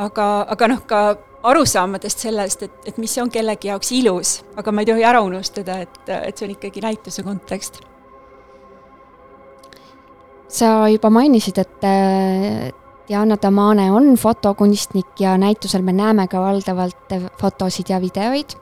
aga, 0.01 0.29
aga 0.51 0.71
noh, 0.73 0.85
ka 0.89 1.05
arusaamadest 1.45 2.25
sellest, 2.25 2.65
et, 2.65 2.77
et 2.89 3.01
mis 3.01 3.15
on 3.21 3.31
kellegi 3.33 3.69
jaoks 3.69 3.91
ilus, 3.97 4.39
aga 4.57 4.73
ma 4.73 4.83
ei 4.83 4.89
tohi 4.89 5.05
ära 5.05 5.21
unustada, 5.25 5.83
et, 5.85 5.99
et 6.09 6.33
see 6.37 6.49
on 6.49 6.55
ikkagi 6.57 6.85
näituse 6.85 7.27
kontekst. 7.27 7.83
sa 10.55 10.87
juba 10.87 11.11
mainisid, 11.11 11.59
et 11.59 12.83
Diana 13.09 13.37
Tamane 13.37 13.91
on 13.93 14.15
fotokunstnik 14.17 15.21
ja 15.21 15.39
näitusel 15.39 15.83
me 15.83 15.93
näeme 15.93 16.29
ka 16.29 16.41
valdavalt 16.41 17.15
fotosid 17.41 17.91
ja 17.93 18.01
videoid 18.01 18.57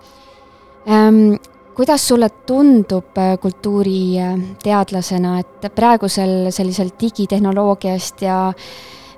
ähm,. 0.88 1.34
kuidas 1.74 2.08
sulle 2.08 2.28
tundub 2.28 3.18
äh, 3.18 3.38
kultuuriteadlasena, 3.40 5.38
et 5.38 5.74
praegusel 5.74 6.50
sellisel 6.50 6.90
digitehnoloogiast 7.00 8.22
ja 8.22 8.52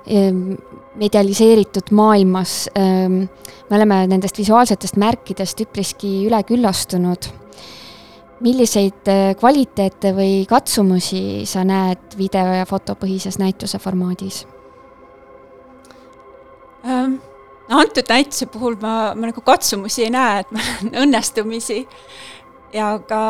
ähm, 0.07 0.53
medialiseeritud 0.95 1.91
maailmas 1.91 2.69
ähm, 2.77 3.13
me 3.69 3.75
oleme 3.75 4.07
nendest 4.07 4.37
visuaalsetest 4.37 4.95
märkidest 4.95 5.61
üpriski 5.61 6.27
üleküllastunud 6.27 7.31
milliseid 8.39 9.07
äh, 9.07 9.35
kvaliteete 9.39 10.13
või 10.15 10.43
katsumusi 10.49 11.45
sa 11.49 11.63
näed 11.67 12.17
video- 12.17 12.59
ja 12.59 12.65
fotopõhises 12.69 13.39
näituse 13.41 13.79
formaadis? 13.79 14.45
No 16.85 17.79
antud 17.81 18.09
näituse 18.09 18.49
puhul 18.51 18.77
ma, 18.81 19.13
ma 19.17 19.31
nagu 19.31 19.41
katsumusi 19.45 20.05
ei 20.07 20.13
näe, 20.13 20.43
et 20.43 20.51
ma 20.55 20.61
näen 20.61 20.97
õnnestumisi. 21.05 21.85
Ja 22.75 22.91
aga, 22.97 23.21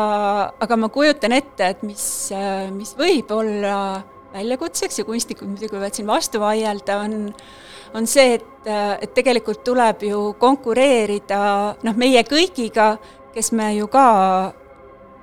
aga 0.60 0.76
ma 0.80 0.88
kujutan 0.90 1.36
ette, 1.36 1.70
et 1.76 1.82
mis, 1.86 2.04
äh, 2.34 2.66
mis 2.74 2.96
võib 2.98 3.30
olla 3.34 4.02
väljakutseks 4.32 5.00
ja 5.00 5.06
kunstnikud 5.06 5.52
muidugi 5.52 5.76
võivad 5.76 5.94
siin 5.94 6.08
vastu 6.08 6.42
vaielda, 6.42 6.98
on 7.04 7.30
on 7.94 8.06
see, 8.06 8.34
et, 8.34 8.66
äh, 8.66 8.98
et 9.02 9.14
tegelikult 9.14 9.62
tuleb 9.64 10.02
ju 10.08 10.20
konkureerida 10.40 11.40
noh, 11.86 11.98
meie 11.98 12.22
kõigiga, 12.28 12.96
kes 13.34 13.52
me 13.56 13.72
ju 13.76 13.88
ka 13.92 14.52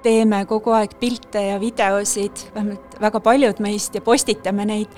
teeme 0.03 0.43
kogu 0.49 0.73
aeg 0.75 0.95
pilte 0.99 1.41
ja 1.51 1.59
videosid, 1.61 2.47
vähemalt 2.55 2.97
väga 3.01 3.21
paljud 3.23 3.61
meist, 3.63 3.95
ja 3.95 4.03
postitame 4.03 4.65
neid, 4.67 4.91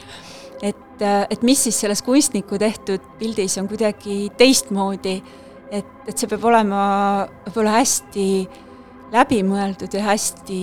et, 0.62 1.02
et 1.30 1.42
mis 1.44 1.64
siis 1.68 1.80
selles 1.84 2.02
kunstniku 2.06 2.60
tehtud 2.62 3.04
pildis 3.20 3.58
on 3.62 3.68
kuidagi 3.68 4.30
teistmoodi, 4.38 5.18
et, 5.72 5.90
et 6.08 6.16
see 6.16 6.30
peab 6.32 6.46
olema 6.52 6.84
võib-olla 7.48 7.80
hästi 7.80 8.28
läbimõeldud 9.16 9.94
ja 9.96 10.06
hästi 10.10 10.62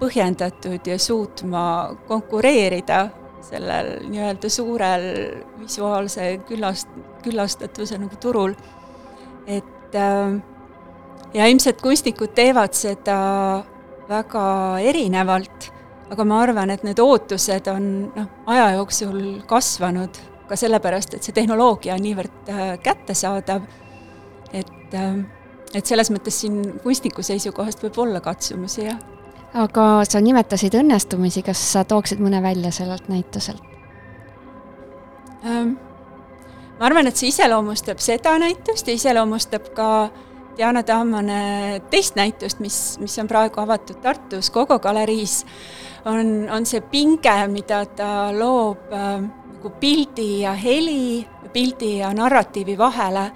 põhjendatud 0.00 0.86
ja 0.86 0.98
suutma 1.00 1.62
konkureerida 2.08 3.08
sellel 3.44 3.96
nii-öelda 4.10 4.50
suurel 4.52 5.06
visuaalse 5.58 6.30
küllast, 6.48 6.88
küllastatuse 7.24 7.98
nagu 7.98 8.16
turul. 8.20 8.54
et 9.46 9.96
äh, 9.96 10.38
ja 11.34 11.46
ilmselt 11.46 11.80
kunstnikud 11.82 12.34
teevad 12.34 12.74
seda 12.76 13.18
väga 14.10 14.44
erinevalt, 14.82 15.70
aga 16.10 16.24
ma 16.26 16.40
arvan, 16.42 16.70
et 16.70 16.82
need 16.86 16.98
ootused 16.98 17.68
on 17.70 17.90
noh, 18.14 18.30
aja 18.50 18.72
jooksul 18.78 19.20
kasvanud 19.46 20.18
ka 20.50 20.56
sellepärast, 20.58 21.14
et 21.14 21.26
see 21.26 21.34
tehnoloogia 21.34 21.94
on 21.94 22.02
niivõrd 22.02 22.48
äh, 22.50 22.72
kättesaadav, 22.82 23.68
et 24.50 24.96
äh, 24.98 25.20
et 25.74 25.86
selles 25.86 26.10
mõttes 26.10 26.40
siin 26.42 26.62
kunstniku 26.82 27.22
seisukohast 27.22 27.82
võib 27.84 27.98
olla 28.04 28.20
katsumusi, 28.24 28.86
jah. 28.88 28.98
aga 29.54 30.02
sa 30.08 30.22
nimetasid 30.22 30.74
õnnestumisi, 30.80 31.44
kas 31.46 31.62
sa 31.72 31.84
tooksid 31.84 32.22
mõne 32.22 32.42
välja 32.42 32.72
sellelt 32.74 33.08
näituselt 33.12 33.62
ähm,? 35.44 35.76
ma 36.78 36.88
arvan, 36.88 37.10
et 37.10 37.16
see 37.20 37.30
iseloomustab 37.30 38.02
seda 38.02 38.36
näitust 38.40 38.88
ja 38.88 38.96
iseloomustab 38.96 39.70
ka 39.76 40.10
Diana 40.56 40.82
Tammane 40.82 41.80
teist 41.92 42.16
näitust, 42.18 42.58
mis, 42.60 42.98
mis 43.00 43.14
on 43.22 43.28
praegu 43.30 43.62
avatud 43.62 44.00
Tartus 44.02 44.50
Kogo 44.50 44.78
galeriis, 44.82 45.44
on, 46.04 46.48
on 46.50 46.66
see 46.66 46.80
pinge, 46.90 47.34
mida 47.52 47.84
ta 47.96 48.30
loob 48.32 48.92
äh, 48.94 49.18
nagu 49.56 49.72
pildi 49.80 50.30
ja 50.44 50.54
heli, 50.56 51.26
pildi 51.52 51.98
ja 51.98 52.12
narratiivi 52.16 52.78
vahele. 52.78 53.30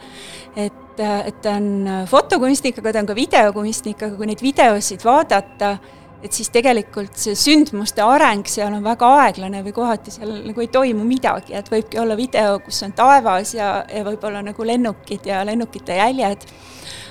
et, 0.57 1.01
äh, 1.01 1.27
et 1.27 1.43
ta 1.43 1.57
on 1.59 2.07
fotokunstnik, 2.07 2.79
aga 2.79 2.93
ta 2.93 3.05
on 3.05 3.11
ka 3.11 3.19
videokunstnik, 3.19 4.03
aga 4.03 4.17
kui 4.17 4.31
neid 4.31 4.43
videosid 4.43 5.05
vaadata, 5.05 5.77
et 6.25 6.33
siis 6.33 6.49
tegelikult 6.49 7.19
see 7.21 7.35
sündmuste 7.37 8.01
areng 8.01 8.47
seal 8.49 8.73
on 8.73 8.85
väga 8.85 9.11
aeglane 9.25 9.61
või 9.67 9.75
kohati 9.77 10.15
seal 10.15 10.31
nagu 10.47 10.63
ei 10.63 10.71
toimu 10.73 11.05
midagi, 11.05 11.53
et 11.53 11.69
võibki 11.69 12.01
olla 12.01 12.17
video, 12.17 12.61
kus 12.65 12.81
on 12.87 12.95
taevas 12.97 13.53
ja, 13.59 13.75
ja 13.93 14.05
võib-olla 14.07 14.41
nagu 14.47 14.65
lennukid 14.65 15.27
ja 15.29 15.43
lennukite 15.45 15.99
jäljed 15.99 16.49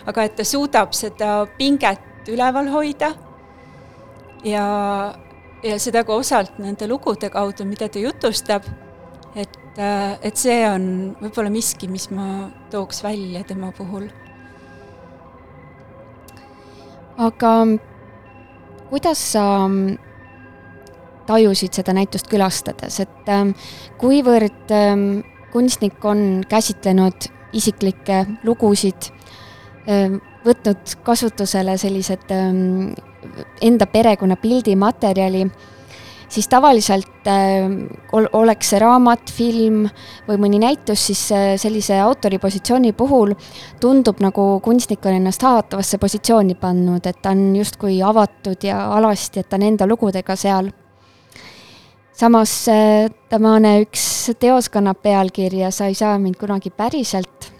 aga 0.09 0.25
et 0.27 0.35
ta 0.37 0.45
suudab 0.47 0.95
seda 0.95 1.43
pinget 1.57 2.29
üleval 2.31 2.69
hoida 2.73 3.13
ja, 4.47 4.65
ja 5.63 5.77
seda 5.79 6.03
ka 6.03 6.15
osalt 6.19 6.57
nende 6.61 6.87
lugude 6.89 7.29
kaudu, 7.33 7.65
mida 7.67 7.89
ta 7.89 8.01
jutustab, 8.01 8.65
et, 9.35 9.57
et 9.79 10.39
see 10.39 10.59
on 10.69 10.85
võib-olla 11.21 11.53
miski, 11.53 11.89
mis 11.91 12.09
ma 12.13 12.49
tooks 12.73 13.03
välja 13.05 13.43
tema 13.47 13.71
puhul. 13.77 14.09
aga 17.23 17.49
kuidas 18.89 19.19
sa 19.35 19.43
tajusid 21.29 21.77
seda 21.77 21.93
näitust 21.93 22.27
külastades, 22.27 22.99
et 22.99 23.29
ähm, 23.29 23.53
kuivõrd 24.01 24.73
ähm, 24.73 25.21
kunstnik 25.53 26.01
on 26.09 26.41
käsitlenud 26.49 27.29
isiklikke 27.53 28.25
lugusid 28.43 29.13
Ehm, 29.83 30.21
võtnud 30.45 30.95
kasutusele 31.03 31.75
sellised 31.79 32.29
enda 33.61 33.87
perekonna 33.87 34.35
pildimaterjali, 34.35 35.45
siis 36.29 36.47
tavaliselt 36.49 37.27
ehm, 37.29 37.77
oleks 38.13 38.73
see 38.73 38.81
raamat, 38.81 39.31
film 39.33 39.83
või 40.27 40.39
mõni 40.41 40.61
näitus, 40.63 41.07
siis 41.09 41.21
sellise 41.61 41.99
autori 42.01 42.39
positsiooni 42.41 42.93
puhul 42.97 43.35
tundub 43.81 44.21
nagu 44.23 44.47
kunstnik 44.63 45.05
on 45.05 45.19
ennast 45.19 45.43
haavatavasse 45.45 45.99
positsiooni 46.01 46.57
pannud, 46.59 47.05
et 47.05 47.21
ta 47.21 47.35
on 47.35 47.51
justkui 47.57 48.01
avatud 48.03 48.65
ja 48.65 48.87
alasti, 48.97 49.43
et 49.43 49.49
ta 49.49 49.59
on 49.59 49.67
enda 49.71 49.89
lugudega 49.89 50.35
seal. 50.35 50.71
samas 52.13 52.51
temane 53.29 53.79
üks 53.81 54.35
teos 54.39 54.69
kannab 54.69 55.01
pealkirja 55.01 55.71
Sa 55.71 55.85
ei 55.89 55.95
saa 55.97 56.19
mind 56.19 56.35
kunagi 56.37 56.69
päriselt 56.69 57.52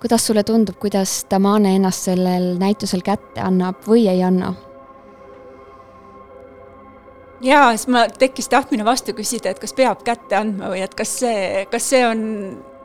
kuidas 0.00 0.26
sulle 0.26 0.44
tundub, 0.44 0.78
kuidas 0.78 1.26
Damane 1.30 1.74
ennast 1.76 2.08
sellel 2.10 2.54
näitusel 2.58 3.02
kätte 3.02 3.42
annab 3.42 3.82
või 3.88 4.06
ei 4.10 4.22
anna? 4.22 4.54
jaa, 7.42 7.70
siis 7.76 7.86
ma, 7.92 8.06
tekkis 8.18 8.48
tahtmine 8.48 8.84
vastu 8.84 9.14
küsida, 9.14 9.52
et 9.52 9.60
kas 9.62 9.74
peab 9.76 10.02
kätte 10.06 10.38
andma 10.38 10.72
või 10.72 10.82
et 10.82 10.94
kas 10.98 11.18
see, 11.20 11.64
kas 11.70 11.90
see 11.92 12.02
on 12.06 12.20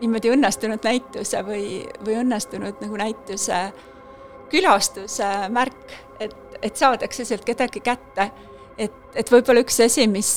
niimoodi 0.01 0.33
õnnestunud 0.33 0.83
näituse 0.85 1.41
või, 1.47 1.65
või 2.05 2.19
õnnestunud 2.21 2.81
nagu 2.83 2.99
näituse 2.99 3.65
külastuse 4.51 5.29
märk, 5.53 5.93
et, 6.21 6.35
et 6.61 6.77
saadakse 6.77 7.25
sealt 7.25 7.45
kedagi 7.47 7.81
kätte. 7.83 8.29
et, 8.77 8.93
et 9.15 9.29
võib-olla 9.31 9.61
üks 9.63 9.79
asi, 9.85 10.07
mis, 10.07 10.29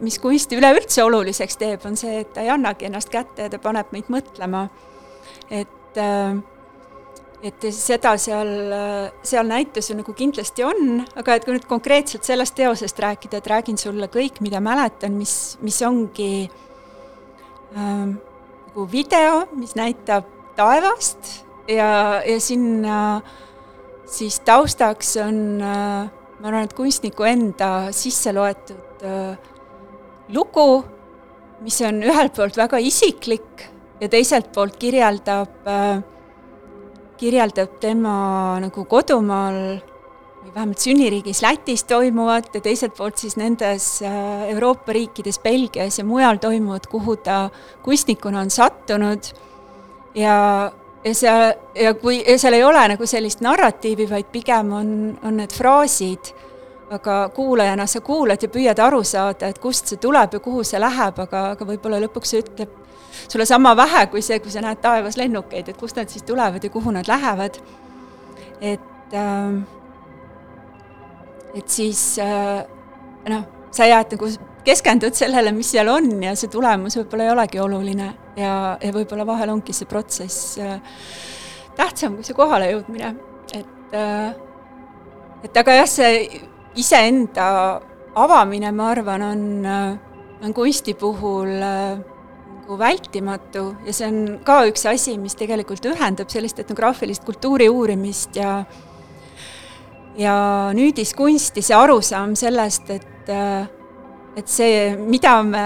mis 0.00 0.18
kunsti 0.20 0.56
üleüldse 0.56 1.04
oluliseks 1.04 1.56
teeb, 1.60 1.84
on 1.88 1.96
see, 1.96 2.22
et 2.22 2.32
ta 2.32 2.44
ei 2.44 2.52
annagi 2.52 2.88
ennast 2.88 3.12
kätte 3.12 3.46
ja 3.46 3.52
ta 3.52 3.60
paneb 3.60 3.92
meid 3.92 4.08
mõtlema. 4.12 4.68
Et 5.50 6.00
äh, 6.00 6.38
et 7.42 7.66
seda 7.74 8.16
seal, 8.18 8.48
seal 9.22 9.46
näitus 9.46 9.90
ju 9.90 9.96
nagu 9.98 10.10
kindlasti 10.16 10.64
on, 10.66 11.04
aga 11.18 11.36
et 11.36 11.44
kui 11.46 11.54
nüüd 11.54 11.68
konkreetselt 11.70 12.26
sellest 12.26 12.56
teosest 12.58 12.98
rääkida, 12.98 13.38
et 13.38 13.50
räägin 13.50 13.78
sulle 13.78 14.08
kõik, 14.10 14.40
mida 14.42 14.58
mäletan, 14.62 15.14
mis, 15.18 15.54
mis 15.62 15.78
ongi 15.86 16.48
äh, 16.48 18.08
nagu 18.08 18.88
video, 18.90 19.44
mis 19.58 19.76
näitab 19.78 20.26
taevast 20.58 21.44
ja, 21.70 22.18
ja 22.26 22.40
sinna 22.42 22.98
siis 24.08 24.40
taustaks 24.46 25.14
on 25.22 25.62
äh,, 25.62 26.10
ma 26.38 26.50
arvan, 26.50 26.66
et 26.66 26.74
kunstniku 26.74 27.26
enda 27.28 27.92
sisse 27.94 28.34
loetud 28.34 29.06
äh, 29.06 29.38
lugu, 30.34 30.68
mis 31.62 31.78
on 31.86 32.02
ühelt 32.02 32.34
poolt 32.34 32.58
väga 32.58 32.82
isiklik 32.82 33.68
ja 34.00 34.08
teiselt 34.08 34.52
poolt 34.54 34.76
kirjeldab, 34.78 35.66
äh, 35.66 36.02
kirjeldab 37.18 37.78
tema 37.82 38.58
nagu 38.62 38.84
kodumaal 38.88 39.60
või 40.38 40.54
vähemalt 40.54 40.78
sünniriigis 40.82 41.42
Lätis 41.42 41.84
toimuvat 41.84 42.54
ja 42.54 42.60
teiselt 42.64 42.96
poolt 42.96 43.18
siis 43.18 43.36
nendes 43.36 44.00
äh, 44.02 44.48
Euroopa 44.54 44.94
riikides, 44.94 45.40
Belgias 45.42 45.98
ja 45.98 46.04
mujal 46.04 46.38
toimuvat, 46.38 46.86
kuhu 46.86 47.16
ta 47.16 47.48
kunstnikuna 47.82 48.40
on 48.40 48.50
sattunud. 48.50 49.32
Ja, 50.14 50.72
ja 51.04 51.14
seal, 51.14 51.52
ja 51.74 51.94
kui, 51.94 52.22
ja 52.22 52.38
seal 52.38 52.56
ei 52.58 52.64
ole 52.64 52.86
nagu 52.94 53.06
sellist 53.06 53.42
narratiivi, 53.44 54.08
vaid 54.10 54.30
pigem 54.32 54.72
on, 54.72 54.92
on 55.22 55.36
need 55.42 55.54
fraasid, 55.54 56.32
aga 56.90 57.28
kuulajana 57.34 57.86
sa 57.86 58.00
kuulad 58.00 58.42
ja 58.42 58.48
püüad 58.48 58.78
aru 58.80 59.02
saada, 59.04 59.50
et 59.50 59.58
kust 59.60 59.90
see 59.90 60.00
tuleb 60.00 60.38
ja 60.38 60.40
kuhu 60.40 60.64
see 60.64 60.80
läheb, 60.80 61.18
aga, 61.26 61.50
aga 61.54 61.68
võib-olla 61.68 62.00
lõpuks 62.06 62.32
see 62.32 62.44
ütleb 62.46 62.77
sulle 63.28 63.46
sama 63.46 63.74
vähe 63.76 64.06
kui 64.12 64.22
see, 64.22 64.38
kui 64.44 64.52
sa 64.54 64.62
näed 64.64 64.80
taevas 64.84 65.18
lennukeid, 65.20 65.68
et 65.68 65.80
kust 65.80 65.96
nad 65.96 66.08
siis 66.08 66.26
tulevad 66.28 66.64
ja 66.64 66.70
kuhu 66.70 66.90
nad 66.94 67.08
lähevad. 67.08 67.60
et 68.60 69.14
äh,, 69.14 69.62
et 71.54 71.68
siis 71.68 72.18
äh, 72.18 72.64
noh, 73.28 73.44
sa 73.70 73.86
jääd 73.86 74.12
nagu 74.16 74.30
keskendud 74.64 75.16
sellele, 75.16 75.52
mis 75.52 75.70
seal 75.72 75.88
on 75.88 76.10
ja 76.22 76.34
see 76.36 76.50
tulemus 76.52 76.98
võib-olla 76.98 77.28
ei 77.28 77.32
olegi 77.32 77.60
oluline 77.62 78.08
ja, 78.36 78.76
ja 78.82 78.92
võib-olla 78.92 79.26
vahel 79.26 79.54
ongi 79.54 79.72
see 79.76 79.88
protsess 79.88 80.58
äh, 80.62 80.76
tähtsam 81.78 82.18
kui 82.18 82.26
see 82.26 82.36
kohalejõudmine, 82.36 83.14
et 83.54 83.96
äh, 83.96 84.34
et 85.46 85.56
aga 85.62 85.78
jah, 85.80 85.88
see 85.88 86.40
iseenda 86.78 87.48
avamine, 88.18 88.72
ma 88.74 88.90
arvan, 88.92 89.22
on, 89.22 89.42
äh, 89.66 90.44
on 90.44 90.54
kunsti 90.54 90.94
puhul 90.98 91.52
nagu 92.68 92.76
vältimatu 92.76 93.64
ja 93.86 93.92
see 93.96 94.08
on 94.10 94.18
ka 94.44 94.60
üks 94.68 94.84
asi, 94.90 95.16
mis 95.16 95.36
tegelikult 95.38 95.86
ühendab 95.88 96.28
sellist 96.28 96.58
etnograafilist 96.60 97.24
kultuuri 97.24 97.70
uurimist 97.72 98.36
ja 98.36 98.60
ja 100.18 100.34
nüüdiskunsti, 100.76 101.62
see 101.64 101.76
arusaam 101.76 102.34
sellest, 102.36 102.90
et 102.90 103.38
et 104.38 104.46
see, 104.46 104.92
mida 104.94 105.32
me 105.42 105.62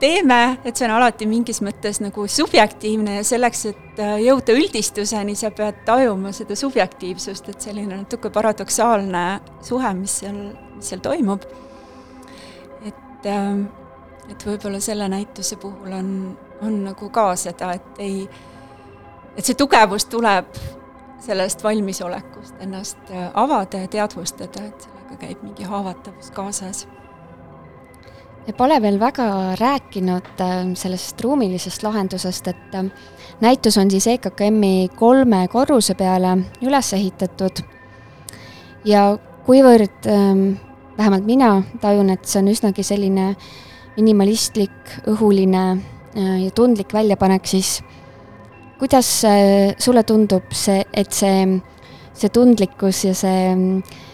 teeme, 0.00 0.58
et 0.64 0.74
see 0.74 0.86
on 0.88 0.96
alati 0.96 1.28
mingis 1.30 1.60
mõttes 1.62 2.00
nagu 2.02 2.24
subjektiivne 2.26 3.20
ja 3.20 3.26
selleks, 3.26 3.66
et 3.70 4.00
jõuda 4.24 4.56
üldistuseni, 4.56 5.36
sa 5.38 5.52
pead 5.54 5.84
tajuma 5.86 6.32
seda 6.34 6.56
subjektiivsust, 6.58 7.52
et 7.52 7.68
selline 7.68 8.00
natuke 8.00 8.32
paradoksaalne 8.34 9.26
suhe, 9.62 9.92
mis 10.00 10.16
seal, 10.24 10.40
mis 10.78 10.90
seal 10.90 11.04
toimub. 11.04 11.44
et, 12.88 13.30
et 14.28 14.46
võib-olla 14.46 14.80
selle 14.80 15.08
näituse 15.08 15.56
puhul 15.56 15.92
on, 15.96 16.38
on 16.62 16.84
nagu 16.84 17.10
ka 17.10 17.30
seda, 17.36 17.72
et 17.72 17.98
ei, 17.98 18.28
et 19.36 19.44
see 19.44 19.58
tugevus 19.58 20.04
tuleb 20.10 20.50
sellest 21.20 21.64
valmisolekust 21.64 22.62
ennast 22.64 23.12
avada 23.34 23.82
ja 23.82 23.88
teadvustada, 23.88 24.64
et 24.68 24.88
sellega 24.88 25.20
käib 25.20 25.42
mingi 25.44 25.64
haavatavus 25.64 26.30
kaasas. 26.30 26.86
Me 28.46 28.54
pole 28.56 28.80
veel 28.82 28.96
väga 29.00 29.54
rääkinud 29.60 30.40
äh, 30.40 30.72
sellest 30.74 31.20
ruumilisest 31.20 31.82
lahendusest, 31.82 32.48
et 32.48 32.74
äh, 32.74 32.84
näitus 33.40 33.76
on 33.78 33.90
siis 33.90 34.06
EKKM-i 34.06 34.88
kolme 34.96 35.46
korruse 35.48 35.94
peale 35.94 36.38
üles 36.62 36.92
ehitatud. 36.96 37.60
Ja 38.84 39.18
kuivõrd 39.44 40.08
ähm, 40.08 40.54
vähemalt 40.96 41.26
mina 41.26 41.62
tajun, 41.80 42.10
et 42.10 42.24
see 42.24 42.40
on 42.40 42.48
üsnagi 42.48 42.82
selline 42.82 43.34
minimalistlik, 43.96 44.94
õhuline 45.10 45.64
äh, 45.74 46.36
ja 46.44 46.50
tundlik 46.54 46.94
väljapanek, 46.94 47.48
siis 47.48 47.80
kuidas 48.80 49.08
sulle 49.76 50.02
tundub 50.08 50.54
see, 50.56 50.80
et 50.96 51.12
see, 51.12 51.42
see 52.16 52.30
tundlikkus 52.32 53.02
ja 53.04 53.12
see 53.12 53.42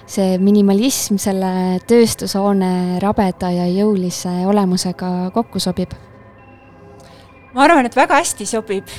see 0.06 0.36
minimalism 0.38 1.18
selle 1.18 1.80
tööstushoone 1.90 3.00
rabeda 3.02 3.50
ja 3.50 3.66
jõulise 3.70 4.30
olemusega 4.46 5.32
kokku 5.34 5.62
sobib? 5.62 5.94
ma 7.56 7.64
arvan, 7.64 7.88
et 7.88 7.96
väga 7.96 8.18
hästi 8.20 8.46
sobib, 8.46 8.90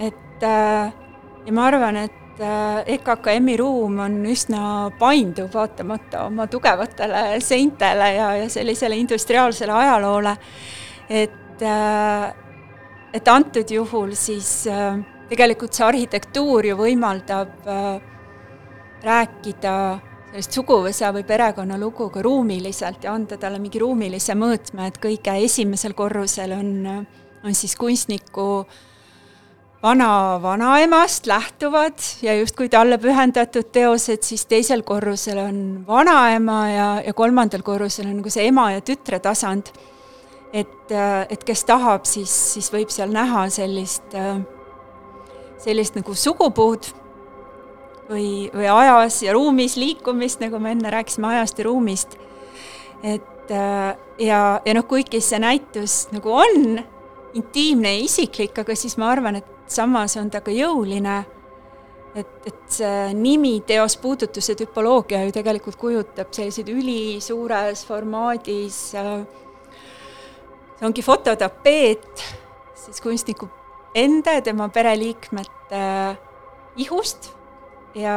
et 0.00 0.44
äh, 0.46 0.92
ja 1.46 1.52
ma 1.54 1.66
arvan, 1.68 1.98
et 2.06 2.14
äh, 2.14 2.25
EKKM-i 2.40 3.56
ruum 3.56 4.00
on 4.04 4.16
üsna 4.28 4.62
painduv, 4.98 5.48
vaatamata 5.54 6.26
oma 6.26 6.46
tugevatele 6.52 7.40
seintele 7.40 8.10
ja, 8.14 8.32
ja 8.42 8.48
sellisele 8.52 8.96
industriaalsele 8.96 9.72
ajaloole. 9.72 10.36
et 11.08 11.62
äh,, 11.62 12.34
et 13.14 13.28
antud 13.28 13.70
juhul 13.70 14.12
siis 14.18 14.66
äh, 14.68 14.98
tegelikult 15.30 15.76
see 15.76 15.86
arhitektuur 15.86 16.66
ju 16.68 16.76
võimaldab 16.76 17.70
äh, 17.70 17.96
rääkida 19.06 19.76
sellist 20.36 20.56
suguvõsa 20.58 21.12
või 21.16 21.24
perekonnalugu 21.24 22.10
ka 22.12 22.22
ruumiliselt 22.24 23.06
ja 23.06 23.14
anda 23.16 23.38
talle 23.40 23.60
mingi 23.62 23.80
ruumilise 23.80 24.34
mõõtme, 24.36 24.90
et 24.90 24.98
kõige 25.00 25.32
esimesel 25.46 25.94
korrusel 25.96 26.52
on, 26.52 27.06
on 27.40 27.56
siis 27.56 27.76
kunstniku 27.80 28.66
vana-vanaemast 29.86 31.26
lähtuvad 31.26 31.98
ja 32.22 32.34
justkui 32.34 32.68
talle 32.68 32.98
pühendatud 32.98 33.68
teosed, 33.72 34.24
siis 34.26 34.46
teisel 34.50 34.82
korrusel 34.82 35.38
on 35.38 35.60
vanaema 35.86 36.58
ja, 36.68 36.88
ja 37.06 37.14
kolmandal 37.14 37.62
korrusel 37.62 38.08
on 38.10 38.16
nagu 38.18 38.32
see 38.32 38.48
ema 38.50 38.70
ja 38.74 38.82
tütre 38.82 39.20
tasand. 39.22 39.70
et, 40.52 40.90
et 41.30 41.44
kes 41.44 41.64
tahab, 41.68 42.06
siis, 42.08 42.32
siis 42.54 42.72
võib 42.72 42.90
seal 42.90 43.14
näha 43.14 43.46
sellist, 43.52 44.14
sellist 45.62 45.98
nagu 45.98 46.14
sugupuud 46.14 46.90
või, 48.10 48.28
või 48.54 48.70
ajas 48.72 49.22
ja 49.22 49.38
ruumis 49.38 49.76
liikumist, 49.78 50.42
nagu 50.42 50.58
me 50.58 50.74
enne 50.74 50.90
rääkisime 50.90 51.34
ajast 51.36 51.62
ja 51.62 51.70
ruumist. 51.70 52.18
et 53.02 53.50
ja, 54.18 54.40
ja 54.64 54.74
noh, 54.74 54.86
kuigi 54.88 55.20
see 55.22 55.38
näitus 55.38 56.06
nagu 56.10 56.32
on 56.42 56.80
intiimne 57.36 57.98
ja 57.98 58.06
isiklik, 58.08 58.58
aga 58.64 58.74
siis 58.74 58.96
ma 58.98 59.12
arvan, 59.12 59.38
et 59.38 59.55
samas 59.66 60.16
on 60.20 60.30
ta 60.30 60.40
ka 60.40 60.54
jõuline. 60.54 61.24
et, 62.16 62.46
et 62.48 62.60
see 62.72 63.12
nimi 63.12 63.58
teos 63.68 63.98
puudutuse 64.00 64.54
tüpoloogia 64.56 65.18
ju 65.26 65.34
tegelikult 65.36 65.76
kujutab 65.76 66.30
selliseid 66.32 66.70
ülisuures 66.72 67.82
formaadis 67.84 68.78
äh, 68.96 69.26
see 70.78 70.88
ongi 70.88 71.04
fototapeet 71.04 72.24
siis 72.74 73.00
kunstniku 73.04 73.48
enda 73.96 74.38
ja 74.38 74.42
tema 74.44 74.68
pereliikmete 74.72 75.82
ihust 76.76 77.30
ja, 77.96 78.16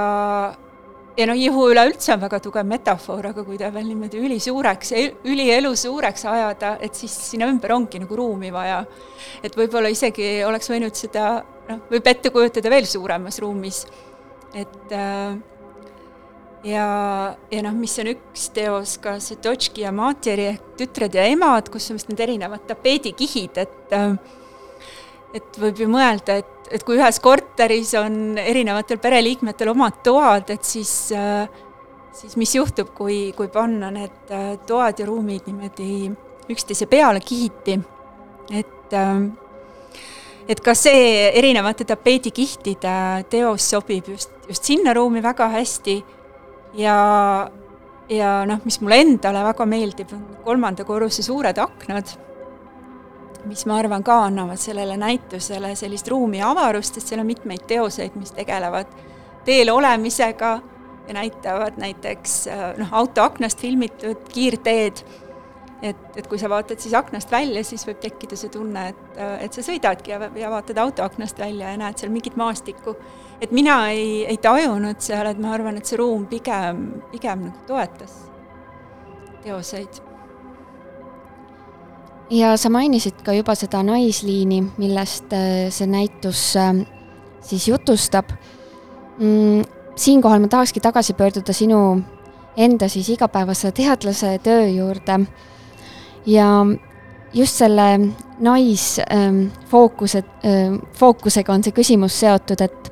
ja 1.19 1.27
noh, 1.27 1.37
ihu 1.37 1.67
üleüldse 1.73 2.13
on 2.15 2.21
väga 2.23 2.39
tugev 2.43 2.67
metafoor, 2.67 3.29
aga 3.31 3.43
kui 3.43 3.59
ta 3.59 3.69
veel 3.73 3.89
niimoodi 3.89 4.21
ülisuureks, 4.23 4.93
ülielu 5.27 5.71
suureks 5.77 6.25
ajada, 6.31 6.75
et 6.83 6.95
siis 6.95 7.15
sinna 7.33 7.49
ümber 7.51 7.75
ongi 7.75 7.99
nagu 8.03 8.15
ruumi 8.15 8.53
vaja. 8.55 8.83
et 9.43 9.55
võib-olla 9.55 9.91
isegi 9.91 10.39
oleks 10.47 10.71
võinud 10.71 10.95
seda, 10.95 11.43
noh, 11.69 11.85
võib 11.91 12.07
ette 12.07 12.31
kujutada 12.31 12.71
veel 12.71 12.87
suuremas 12.87 13.39
ruumis. 13.43 13.85
et 14.53 14.95
äh, 14.95 15.35
ja, 16.63 16.87
ja 17.51 17.61
noh, 17.67 17.75
mis 17.75 17.99
on 17.99 18.13
üks 18.15 18.49
teos 18.55 18.97
ka 19.03 19.19
see 19.19 19.41
Totški 19.43 19.83
ja 19.85 19.91
Matjeri 19.95 20.49
ehk 20.53 20.75
Tütred 20.79 21.15
ja 21.19 21.27
emad, 21.27 21.67
kus 21.71 21.91
on 21.91 21.99
vist 21.99 22.11
need 22.11 22.23
erinevad 22.23 22.63
tapeedikihid, 22.69 23.59
et 23.65 23.95
äh, 23.95 24.13
et 25.35 25.59
võib 25.61 25.83
ju 25.83 25.89
mõelda, 25.91 26.39
et, 26.41 26.58
et 26.71 26.85
kui 26.85 26.99
ühes 26.99 27.19
korteris 27.23 27.93
on 27.99 28.37
erinevatel 28.39 28.99
pereliikmetel 29.01 29.71
omad 29.73 30.01
toad, 30.05 30.51
et 30.53 30.65
siis, 30.65 31.11
äh, 31.15 31.49
siis 32.15 32.37
mis 32.39 32.53
juhtub, 32.55 32.93
kui, 32.97 33.29
kui 33.37 33.49
panna 33.53 33.91
need 33.93 34.33
äh, 34.33 34.55
toad 34.69 35.01
ja 35.01 35.07
ruumid 35.09 35.49
niimoodi 35.49 36.11
üksteise 36.49 36.89
peale 36.89 37.21
kihiti. 37.25 37.79
et, 38.53 38.93
äh, 38.93 39.29
et 40.49 40.61
ka 40.65 40.73
see 40.73 41.29
erinevate 41.37 41.85
tapeedikihtide 41.85 43.25
teos 43.29 43.69
sobib 43.69 44.07
just, 44.09 44.31
just 44.47 44.63
sinna 44.63 44.93
ruumi 44.93 45.21
väga 45.21 45.49
hästi 45.53 45.99
ja, 46.73 46.95
ja 48.09 48.31
noh, 48.49 48.63
mis 48.65 48.79
mulle 48.81 49.01
endale 49.03 49.43
väga 49.45 49.65
meeldib, 49.69 50.13
on 50.13 50.25
kolmanda 50.45 50.85
korruse 50.85 51.23
suured 51.25 51.57
aknad 51.61 52.17
mis 53.47 53.65
ma 53.69 53.77
arvan 53.79 54.03
ka 54.03 54.23
annavad 54.25 54.59
sellele 54.59 54.97
näitusele 54.97 55.75
sellist 55.75 56.07
ruumi 56.07 56.41
ja 56.41 56.49
avarust, 56.51 56.97
sest 56.97 57.11
seal 57.11 57.23
on 57.23 57.29
mitmeid 57.29 57.63
teoseid, 57.67 58.17
mis 58.19 58.33
tegelevad 58.35 58.91
teel 59.45 59.71
olemisega 59.71 60.51
ja 61.07 61.13
näitavad 61.13 61.79
näiteks 61.81 62.35
noh, 62.77 62.93
auto 62.93 63.23
aknast 63.23 63.59
filmitud 63.59 64.27
kiirteed, 64.33 65.03
et, 65.81 66.01
et 66.15 66.27
kui 66.27 66.39
sa 66.39 66.49
vaatad 66.51 66.81
siis 66.81 66.93
aknast 66.97 67.31
välja, 67.31 67.63
siis 67.63 67.85
võib 67.87 68.01
tekkida 68.03 68.37
see 68.37 68.51
tunne, 68.53 68.89
et, 68.91 69.21
et 69.45 69.55
sa 69.55 69.63
sõidadki 69.65 70.13
ja, 70.13 70.19
ja 70.35 70.51
vaatad 70.51 70.77
auto 70.83 71.05
aknast 71.05 71.39
välja 71.39 71.71
ja 71.71 71.79
näed 71.79 72.01
seal 72.01 72.13
mingit 72.13 72.35
maastikku. 72.39 72.95
et 73.41 73.51
mina 73.55 73.79
ei, 73.89 74.25
ei 74.25 74.37
tajunud 74.37 74.99
seal, 75.01 75.31
et 75.31 75.39
ma 75.39 75.55
arvan, 75.55 75.79
et 75.79 75.89
see 75.89 75.97
ruum 75.97 76.27
pigem, 76.27 77.01
pigem 77.11 77.47
nagu 77.47 77.65
toetas 77.67 78.19
teoseid 79.43 80.08
ja 82.29 82.53
sa 82.57 82.69
mainisid 82.69 83.23
ka 83.25 83.33
juba 83.33 83.55
seda 83.57 83.81
naisliini, 83.83 84.61
millest 84.77 85.33
äh, 85.33 85.69
see 85.73 85.87
näitus 85.89 86.53
äh, 86.59 86.73
siis 87.41 87.67
jutustab. 87.67 88.31
Mm, 89.19 89.65
siinkohal 89.99 90.39
ma 90.39 90.47
tahakski 90.47 90.79
tagasi 90.79 91.13
pöörduda 91.13 91.53
sinu 91.53 92.01
enda 92.57 92.87
siis 92.87 93.09
igapäevase 93.09 93.71
teadlase 93.75 94.37
töö 94.43 94.67
juurde 94.67 95.19
ja 96.25 96.65
just 97.33 97.59
selle 97.59 97.99
naisfookuse, 98.39 100.23
ähm, 100.45 100.75
fookusega 100.95 101.53
on 101.53 101.63
see 101.63 101.75
küsimus 101.75 102.19
seotud, 102.19 102.61
et 102.61 102.91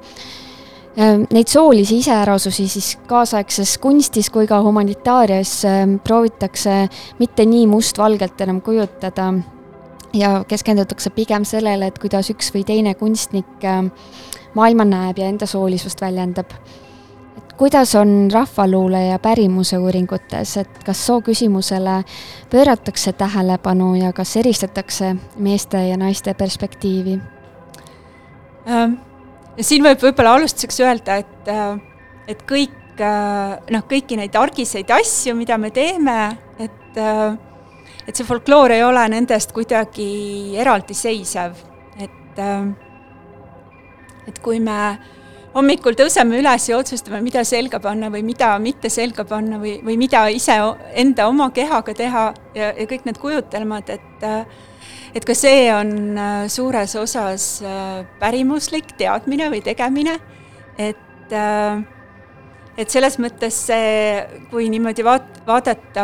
neid 0.98 1.48
soolisi 1.48 1.98
iseärasusi 2.02 2.68
siis 2.68 2.96
kaasaegses 3.08 3.78
kunstis 3.78 4.30
kui 4.34 4.48
ka 4.48 4.62
humanitaarias 4.66 5.54
ehm, 5.66 5.96
proovitakse 6.04 6.88
mitte 7.20 7.46
nii 7.46 7.68
mustvalgelt 7.70 8.42
enam 8.42 8.62
kujutada 8.66 9.34
ja 10.14 10.44
keskendutakse 10.48 11.10
pigem 11.14 11.46
sellele, 11.46 11.88
et 11.88 12.00
kuidas 12.00 12.32
üks 12.34 12.50
või 12.56 12.66
teine 12.66 12.96
kunstnik 12.98 13.62
ehm, 13.62 13.92
maailma 14.58 14.88
näeb 14.90 15.22
ja 15.22 15.30
enda 15.30 15.46
soolisust 15.46 16.02
väljendab. 16.02 16.52
et 17.38 17.54
kuidas 17.54 17.96
on 17.96 18.32
rahvaluule 18.34 19.06
ja 19.06 19.20
pärimuse 19.20 19.78
uuringutes, 19.78 20.58
et 20.58 20.84
kas 20.86 21.06
sooküsimusele 21.06 22.04
pööratakse 22.50 23.14
tähelepanu 23.14 23.96
ja 23.96 24.14
kas 24.14 24.36
eristatakse 24.38 25.16
meeste 25.38 25.88
ja 25.88 25.98
naiste 25.98 26.34
perspektiivi? 26.34 27.20
Ähm, 28.68 29.07
siin 29.66 29.86
võib 29.86 30.02
võib-olla 30.02 30.36
alustuseks 30.38 30.82
öelda, 30.84 31.18
et, 31.24 31.50
äh, 31.50 31.80
et 32.30 32.44
kõik 32.50 33.02
äh, 33.02 33.58
noh, 33.74 33.86
kõiki 33.90 34.20
neid 34.20 34.36
argiseid 34.38 34.92
asju, 34.94 35.36
mida 35.38 35.58
me 35.62 35.72
teeme, 35.74 36.20
et 36.60 37.02
äh, 37.02 37.38
et 38.08 38.16
see 38.16 38.24
folkloor 38.24 38.72
ei 38.72 38.86
ole 38.88 39.02
nendest 39.12 39.52
kuidagi 39.52 40.56
eraldiseisev, 40.56 41.58
et 42.00 42.40
et 44.28 44.38
kui 44.44 44.62
me 44.64 44.78
hommikul 45.56 45.98
tõuseme 45.98 46.38
üles 46.40 46.70
ja 46.70 46.78
otsustame, 46.78 47.20
mida 47.26 47.44
selga 47.48 47.82
panna 47.84 48.08
või 48.14 48.22
mida 48.24 48.54
mitte 48.64 48.92
selga 48.94 49.26
panna 49.28 49.60
või, 49.60 49.78
või 49.84 49.98
mida 50.00 50.28
ise 50.32 50.56
enda 50.96 51.28
oma 51.28 51.50
kehaga 51.52 51.96
teha 51.98 52.24
ja, 52.56 52.72
ja 52.78 52.88
kõik 52.88 53.10
need 53.10 53.20
kujutelmad, 53.20 53.92
et 53.92 54.26
et 55.16 55.26
ka 55.26 55.36
see 55.38 55.68
on 55.74 55.92
äh, 56.18 56.48
suures 56.52 56.96
osas 57.00 57.46
äh, 57.66 58.02
pärimuslik 58.22 58.96
teadmine 59.00 59.50
või 59.54 59.62
tegemine, 59.66 60.18
et 60.78 61.34
äh, 61.36 61.86
et 62.78 62.94
selles 62.94 63.16
mõttes 63.18 63.56
see, 63.72 64.20
kui 64.52 64.68
niimoodi 64.70 65.02
vaat-, 65.02 65.40
vaadata 65.48 66.04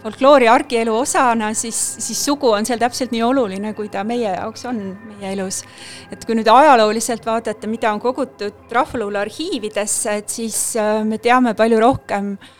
folkloori 0.00 0.46
argielu 0.48 0.94
osana, 0.94 1.50
siis, 1.58 1.76
siis 2.00 2.22
sugu 2.24 2.54
on 2.54 2.64
seal 2.64 2.80
täpselt 2.80 3.12
nii 3.12 3.20
oluline, 3.26 3.74
kui 3.76 3.90
ta 3.92 4.04
meie 4.06 4.30
jaoks 4.30 4.64
on, 4.70 4.78
meie 5.10 5.34
elus. 5.34 5.60
et 6.08 6.24
kui 6.24 6.38
nüüd 6.38 6.48
ajalooliselt 6.48 7.26
vaadata, 7.26 7.68
mida 7.68 7.92
on 7.92 8.00
kogutud 8.00 8.72
rahvaluule 8.72 9.20
arhiividesse, 9.26 10.16
et 10.22 10.32
siis 10.32 10.62
me 11.04 11.18
teame 11.20 11.52
palju 11.58 11.82
rohkem 11.82 12.36
äh, 12.38 12.54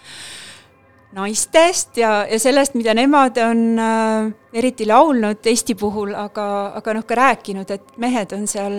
naistest 1.16 1.96
ja, 1.96 2.26
ja 2.28 2.38
sellest, 2.40 2.74
mida 2.76 2.92
nemad 2.96 3.38
on 3.40 3.62
äh, 3.80 4.28
eriti 4.52 4.86
laulnud 4.88 5.46
Eesti 5.46 5.74
puhul, 5.78 6.12
aga, 6.18 6.48
aga 6.80 6.98
noh, 6.98 7.06
ka 7.08 7.16
rääkinud, 7.16 7.70
et 7.72 7.96
mehed 7.96 8.34
on 8.36 8.46
seal, 8.50 8.76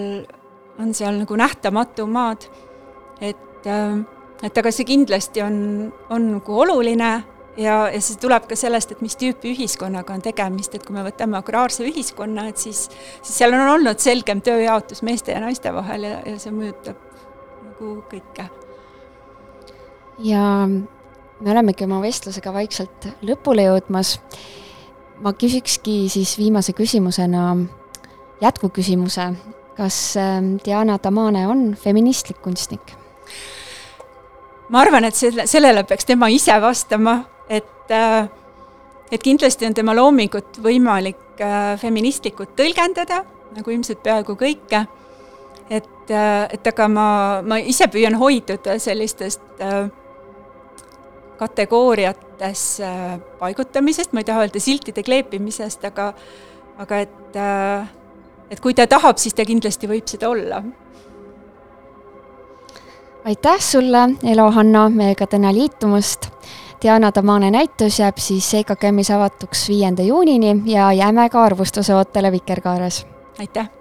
on 0.79 0.93
seal 0.93 1.17
nagu 1.23 1.35
nähtamatumad. 1.35 2.49
et 3.21 3.67
äh,, 3.67 3.99
et 4.43 4.57
aga 4.57 4.71
see 4.71 4.87
kindlasti 4.87 5.41
on, 5.43 5.57
on 6.09 6.29
nagu 6.37 6.59
oluline 6.63 7.09
ja, 7.59 7.75
ja 7.91 8.01
see 8.03 8.19
tuleb 8.21 8.47
ka 8.49 8.57
sellest, 8.59 8.93
et 8.93 9.01
mis 9.03 9.17
tüüpi 9.19 9.53
ühiskonnaga 9.53 10.15
on 10.15 10.23
tegemist, 10.23 10.75
et 10.75 10.85
kui 10.85 10.95
me 10.95 11.03
võtame 11.05 11.39
agraarse 11.39 11.83
ühiskonna, 11.87 12.47
et 12.51 12.61
siis, 12.61 12.85
siis 13.21 13.35
seal 13.41 13.55
on 13.57 13.65
olnud 13.75 13.99
selgem 13.99 14.43
tööjaotus 14.45 15.03
meeste 15.07 15.35
ja 15.35 15.41
naiste 15.43 15.73
vahel 15.75 16.07
ja, 16.07 16.21
ja 16.27 16.37
see 16.39 16.55
mõjutab 16.55 17.01
nagu 17.65 17.97
kõike. 18.11 18.47
ja 20.23 20.45
me 21.39 21.51
olemegi 21.51 21.85
oma 21.85 22.01
vestlusega 22.03 22.53
vaikselt 22.53 23.09
lõpule 23.25 23.67
jõudmas. 23.69 24.19
ma 25.19 25.33
küsikski 25.33 26.07
siis 26.09 26.37
viimase 26.37 26.73
küsimusena 26.73 27.57
jätkuküsimuse, 28.41 29.33
kas 29.75 30.17
ähm, 30.17 30.55
Diana 30.65 30.97
Tamane 30.97 31.47
on 31.47 31.75
feministlik 31.75 32.41
kunstnik? 32.41 32.95
ma 34.69 34.81
arvan, 34.81 35.05
et 35.05 35.15
selle, 35.15 35.47
sellele 35.47 35.83
peaks 35.83 36.05
tema 36.05 36.27
ise 36.29 36.61
vastama, 36.61 37.23
et 37.49 37.91
äh, 37.91 38.29
et 39.11 39.23
kindlasti 39.23 39.67
on 39.67 39.75
tema 39.75 39.95
loomingut 39.97 40.59
võimalik 40.63 41.41
äh, 41.41 41.73
feministlikult 41.81 42.53
tõlgendada, 42.57 43.23
nagu 43.55 43.73
ilmselt 43.73 44.03
peaaegu 44.05 44.35
kõike, 44.39 44.83
et, 45.69 46.11
äh, 46.13 46.45
et 46.53 46.69
aga 46.73 46.89
ma, 46.91 47.07
ma 47.45 47.59
ise 47.59 47.89
püüan 47.91 48.17
hoiduda 48.19 48.77
sellistest 48.81 49.63
äh, 49.63 49.89
kategooriates 51.39 52.65
paigutamisest, 53.39 54.13
ma 54.13 54.21
ei 54.21 54.27
taha 54.27 54.45
öelda 54.45 54.59
siltide 54.63 55.03
kleepimisest, 55.03 55.87
aga 55.87 56.13
aga 56.79 56.99
et, 57.03 57.35
äh, 57.35 57.87
et 58.51 58.59
kui 58.63 58.73
ta 58.73 58.87
tahab, 58.87 59.19
siis 59.19 59.35
ta 59.35 59.45
kindlasti 59.45 59.89
võib 59.89 60.07
seda 60.07 60.29
olla. 60.29 60.63
aitäh 63.25 63.59
sulle, 63.61 64.15
Elo-Hanna, 64.23 64.89
meiega 64.89 65.27
täna 65.27 65.53
liitumast. 65.53 66.29
Diana 66.81 67.11
Tamane 67.11 67.51
näitus 67.51 67.99
jääb 67.99 68.17
siis 68.17 68.47
EKKM-is 68.53 69.11
avatuks 69.11 69.67
viienda 69.69 70.01
juunini 70.01 70.61
ja 70.65 70.91
jääme 70.93 71.29
ka 71.29 71.43
arvustuse 71.43 71.95
ootele 71.95 72.31
Vikerkaares. 72.31 73.05
aitäh! 73.39 73.78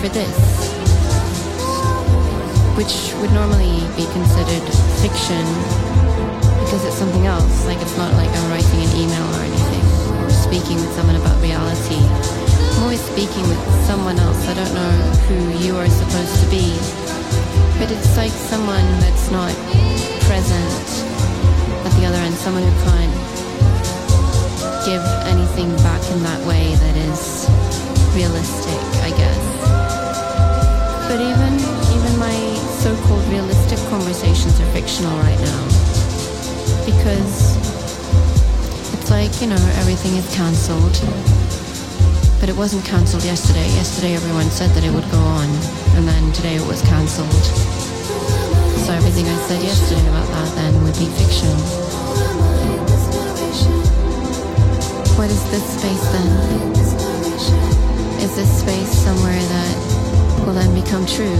For 0.00 0.08
this, 0.08 0.36
which 2.76 3.14
would 3.20 3.32
normally 3.32 3.80
be 3.96 4.04
considered 4.12 4.64
fiction 5.00 5.44
because 6.60 6.84
it's 6.84 6.96
something 6.96 7.26
else. 7.26 7.64
Like 7.64 7.80
it's 7.80 7.96
not 7.96 8.12
like 8.14 8.28
I'm 8.28 8.50
writing 8.50 8.80
an 8.84 8.92
email 8.92 9.26
or 9.36 9.42
anything 9.46 9.84
or 10.20 10.28
speaking 10.30 10.76
with 10.76 10.92
someone 10.92 11.16
about 11.16 11.40
reality. 11.40 12.02
I'm 12.76 12.82
always 12.82 13.00
speaking 13.00 13.48
with 13.48 13.62
someone 13.86 14.18
else. 14.18 14.46
I 14.48 14.54
don't 14.54 14.74
know 14.74 14.94
who 15.28 15.38
you 15.64 15.76
are 15.76 15.88
supposed 15.88 16.36
to 16.44 16.46
be, 16.50 16.76
but 17.80 17.88
it's 17.90 18.16
like 18.16 18.34
someone 18.52 18.84
that's 19.00 19.30
not 19.30 19.54
present 20.28 20.88
at 21.86 21.92
the 21.96 22.04
other 22.04 22.18
end, 22.18 22.34
someone 22.34 22.62
who 22.62 22.74
can't 22.84 23.16
give 24.84 25.04
anything 25.24 25.74
back 25.82 26.02
in 26.12 26.22
that 26.22 26.44
way 26.46 26.74
that 26.74 26.96
is 27.08 27.48
realistic. 28.14 28.85
But 31.16 31.24
even 31.24 31.54
even 31.96 32.18
my 32.18 32.36
so-called 32.76 33.24
realistic 33.32 33.78
conversations 33.88 34.60
are 34.60 34.70
fictional 34.76 35.16
right 35.20 35.40
now. 35.40 35.62
Because 36.84 37.56
it's 38.92 39.08
like, 39.08 39.32
you 39.40 39.46
know, 39.48 39.56
everything 39.80 40.12
is 40.16 40.28
cancelled. 40.36 40.92
But 42.38 42.50
it 42.50 42.56
wasn't 42.56 42.84
cancelled 42.84 43.24
yesterday. 43.24 43.64
Yesterday 43.80 44.12
everyone 44.12 44.50
said 44.50 44.68
that 44.76 44.84
it 44.84 44.92
would 44.92 45.10
go 45.10 45.16
on, 45.16 45.48
and 45.96 46.06
then 46.06 46.32
today 46.34 46.56
it 46.56 46.66
was 46.68 46.82
cancelled. 46.82 47.44
So 48.84 48.92
everything 48.92 49.24
I 49.24 49.36
said 49.48 49.62
yesterday 49.62 50.06
about 50.12 50.28
that 50.28 50.54
then 50.54 50.84
would 50.84 50.98
be 51.00 51.08
fiction. 51.16 51.56
What 55.16 55.30
is 55.30 55.40
this 55.48 55.64
space 55.80 56.06
then? 56.12 56.28
Is 58.20 58.36
this 58.36 58.60
space 58.60 58.92
somewhere 58.92 59.40
that 59.40 59.85
will 60.46 60.54
then 60.54 60.72
become 60.72 61.04
true? 61.04 61.38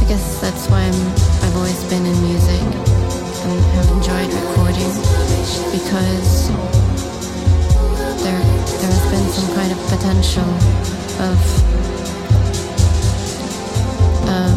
I 0.00 0.04
guess 0.08 0.40
that's 0.40 0.68
why 0.70 0.80
I'm, 0.80 1.00
I've 1.44 1.56
always 1.56 1.84
been 1.84 2.06
in 2.06 2.22
music 2.22 2.62
and 2.62 3.60
have 3.76 3.90
enjoyed 3.92 4.32
recording 4.32 4.88
because 5.70 6.48
there, 8.24 8.40
there 8.40 8.90
has 8.90 9.04
been 9.12 9.28
some 9.36 9.54
kind 9.54 9.70
of 9.70 9.78
potential 9.92 10.48
of, 11.20 11.38
of, 14.32 14.56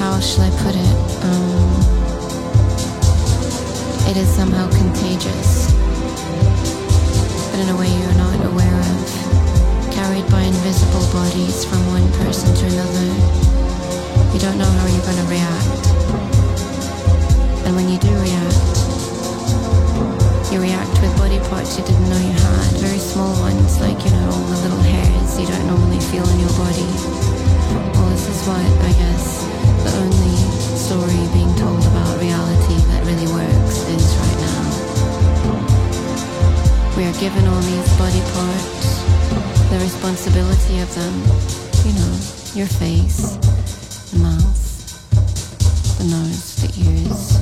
how 0.00 0.18
shall 0.18 0.42
I 0.42 0.50
put 0.64 0.74
it? 0.74 0.96
Um, 1.22 1.96
it 4.10 4.16
is 4.16 4.28
somehow 4.34 4.68
contagious, 4.70 5.65
but 7.56 7.64
in 7.64 7.74
a 7.74 7.78
way 7.78 7.88
you're 7.88 8.20
not 8.20 8.36
aware 8.44 8.80
of, 8.84 9.08
carried 9.88 10.28
by 10.28 10.42
invisible 10.44 11.08
bodies 11.08 11.64
from 11.64 11.80
one 11.88 12.04
person 12.20 12.52
to 12.52 12.64
another. 12.68 13.08
You 14.36 14.40
don't 14.44 14.58
know 14.60 14.68
how 14.68 14.84
you're 14.92 15.08
going 15.08 15.16
to 15.24 15.28
react. 15.32 15.80
And 17.64 17.72
when 17.72 17.88
you 17.88 17.96
do 17.96 18.12
react, 18.12 18.76
you 20.52 20.60
react 20.60 21.00
with 21.00 21.16
body 21.16 21.40
parts 21.48 21.78
you 21.80 21.84
didn't 21.88 22.04
know 22.12 22.20
you 22.20 22.36
had, 22.36 22.76
very 22.76 23.00
small 23.00 23.32
ones, 23.40 23.80
like, 23.80 24.04
you 24.04 24.10
know, 24.12 24.28
all 24.36 24.46
the 24.52 24.60
little 24.60 24.84
hairs 24.92 25.40
you 25.40 25.46
don't 25.48 25.66
normally 25.66 26.00
feel 26.12 26.28
in 26.28 26.38
your 26.40 26.52
body. 26.60 26.92
Well, 27.96 28.10
this 28.12 28.28
is 28.28 28.40
what, 28.44 28.68
I 28.84 28.92
guess, 29.00 29.48
the 29.80 29.92
only 30.04 30.36
story 30.76 31.24
being 31.32 31.56
told 31.56 31.80
about 31.88 32.20
reality 32.20 32.76
that 32.92 33.00
really 33.08 33.32
works 33.32 33.80
is. 33.88 34.25
We 36.96 37.04
are 37.04 37.12
given 37.20 37.46
all 37.46 37.60
these 37.60 37.98
body 37.98 38.20
parts, 38.32 39.02
the 39.68 39.78
responsibility 39.82 40.80
of 40.80 40.94
them, 40.94 41.12
you 41.84 41.92
know, 41.92 42.14
your 42.54 42.66
face, 42.66 43.36
the 44.12 44.18
mouth, 44.18 45.98
the 45.98 46.04
nose, 46.04 46.56
the 46.56 46.72
ears. 46.80 47.36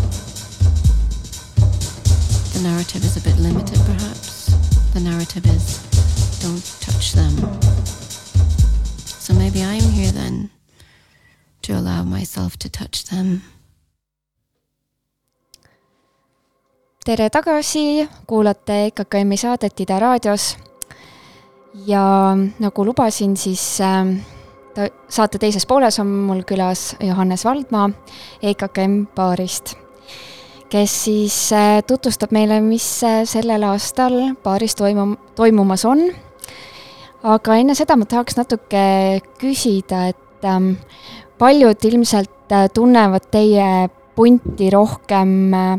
The 2.52 2.62
narrative 2.68 3.04
is 3.04 3.16
a 3.16 3.20
bit 3.20 3.38
limited, 3.38 3.78
perhaps. 3.86 4.46
The 4.92 5.00
narrative 5.00 5.46
is 5.46 5.78
don't 6.42 6.64
touch 6.80 7.12
them. 7.12 7.36
So 9.06 9.34
maybe 9.34 9.62
I'm 9.62 9.82
here 9.82 10.10
then 10.10 10.50
to 11.62 11.74
allow 11.74 12.02
myself 12.02 12.56
to 12.58 12.68
touch 12.68 13.04
them. 13.04 13.42
Tere 17.04 17.26
tagasi, 17.28 18.06
kuulate 18.24 18.86
EKKM-i 18.88 19.36
saadet 19.36 19.80
Ida 19.80 19.98
raadios. 20.00 20.56
ja 21.86 22.32
nagu 22.58 22.84
lubasin, 22.86 23.36
siis 23.36 23.80
äh, 23.80 24.88
saate 25.08 25.38
teises 25.38 25.66
pooles 25.66 25.98
on 26.00 26.06
mul 26.06 26.40
külas 26.48 26.94
Johannes 27.02 27.44
Valdmaa 27.44 27.90
EKKM 28.42 28.94
baarist, 29.16 29.74
kes 30.70 30.94
siis 31.04 31.36
äh, 31.52 31.82
tutvustab 31.86 32.32
meile, 32.32 32.60
mis 32.64 32.86
äh, 33.04 33.24
sellel 33.28 33.66
aastal 33.68 34.16
baaris 34.44 34.78
toimum-, 34.80 35.18
toimumas 35.36 35.84
on. 35.84 36.06
aga 37.22 37.58
enne 37.60 37.74
seda 37.74 37.98
ma 38.00 38.08
tahaks 38.08 38.38
natuke 38.40 39.20
küsida, 39.42 40.06
et 40.08 40.48
ähm, 40.48 40.76
paljud 41.38 41.84
ilmselt 41.84 42.52
äh, 42.52 42.70
tunnevad 42.72 43.28
teie 43.30 43.90
punti 44.16 44.70
rohkem 44.72 45.52
äh, 45.52 45.78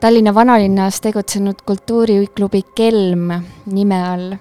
Tallinna 0.00 0.34
vanalinnas 0.34 1.00
tegutsenud 1.00 1.54
kultuuriklubi 1.66 2.62
Kelm 2.62 3.30
nime 3.66 4.08
all. 4.08 4.36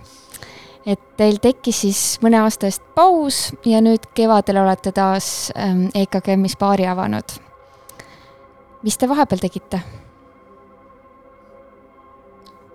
et 0.86 1.00
teil 1.18 1.40
tekkis 1.42 1.80
siis 1.82 2.00
mõne 2.22 2.38
aasta 2.44 2.68
eest 2.68 2.84
paus 2.96 3.38
ja 3.66 3.80
nüüd 3.82 4.04
kevadel 4.14 4.60
olete 4.62 4.92
taas 4.92 5.54
ähm, 5.58 5.88
EKG-mis 5.96 6.58
baari 6.60 6.88
avanud. 6.88 7.38
mis 8.84 8.98
te 8.98 9.10
vahepeal 9.10 9.40
tegite? 9.40 9.80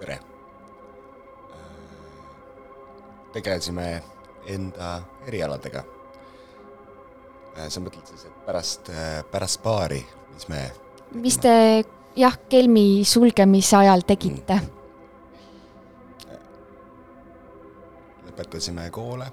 tere. 0.01 0.18
tegelesime 3.33 4.03
enda 4.47 5.03
erialadega. 5.26 5.85
sa 7.68 7.81
mõtled 7.81 8.07
siis, 8.07 8.24
et 8.24 8.45
pärast, 8.47 8.91
pärast 9.31 9.62
baari, 9.62 10.05
mis 10.35 10.49
me 10.49 10.70
mis 11.12 11.37
te 11.39 11.85
jah, 12.16 12.36
kelmi 12.48 13.04
sulgemise 13.04 13.76
ajal 13.76 14.04
tegite? 14.06 14.61
lõpetasime 18.30 18.86
koole, 18.94 19.26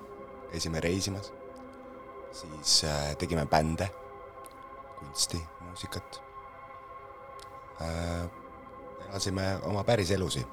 käisime 0.52 0.82
reisimas, 0.84 1.32
siis 2.32 2.84
äh, 2.84 3.16
tegime 3.18 3.46
bände, 3.46 3.88
kunsti, 5.00 5.40
muusikat 5.62 6.22
äh,. 7.82 8.28
elasime 9.10 9.60
oma 9.64 9.84
päris 9.84 10.12
elusi. 10.12 10.46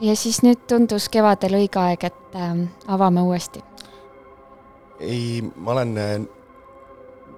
ja 0.00 0.16
siis 0.16 0.42
nüüd 0.42 0.66
tundus 0.68 1.08
kevadel 1.08 1.60
õige 1.60 1.78
aeg, 1.78 2.04
et 2.04 2.34
äh, 2.34 2.64
avame 2.86 3.22
uuesti? 3.22 3.62
ei, 5.00 5.42
ma 5.56 5.76
olen 5.76 5.98
äh, 5.98 6.16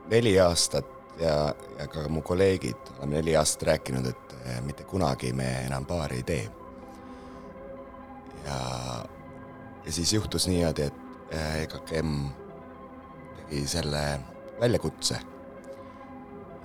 neli 0.08 0.38
aastat 0.40 0.97
ja, 1.20 1.54
ja 1.78 1.86
ka 1.90 2.08
mu 2.08 2.22
kolleegid 2.22 2.92
oleme 2.98 3.18
neli 3.18 3.36
aastat 3.36 3.68
rääkinud, 3.72 4.06
et 4.06 4.34
äh, 4.46 4.60
mitte 4.64 4.84
kunagi 4.84 5.32
me 5.32 5.48
enam 5.66 5.86
baari 5.86 6.22
ei 6.22 6.22
tee. 6.22 6.50
ja, 8.46 8.58
ja 9.86 9.92
siis 9.92 10.12
juhtus 10.12 10.48
niimoodi, 10.48 10.82
et 10.82 10.94
EKKM 11.62 12.14
tegi 13.36 13.66
selle 13.68 14.20
väljakutse. 14.60 15.20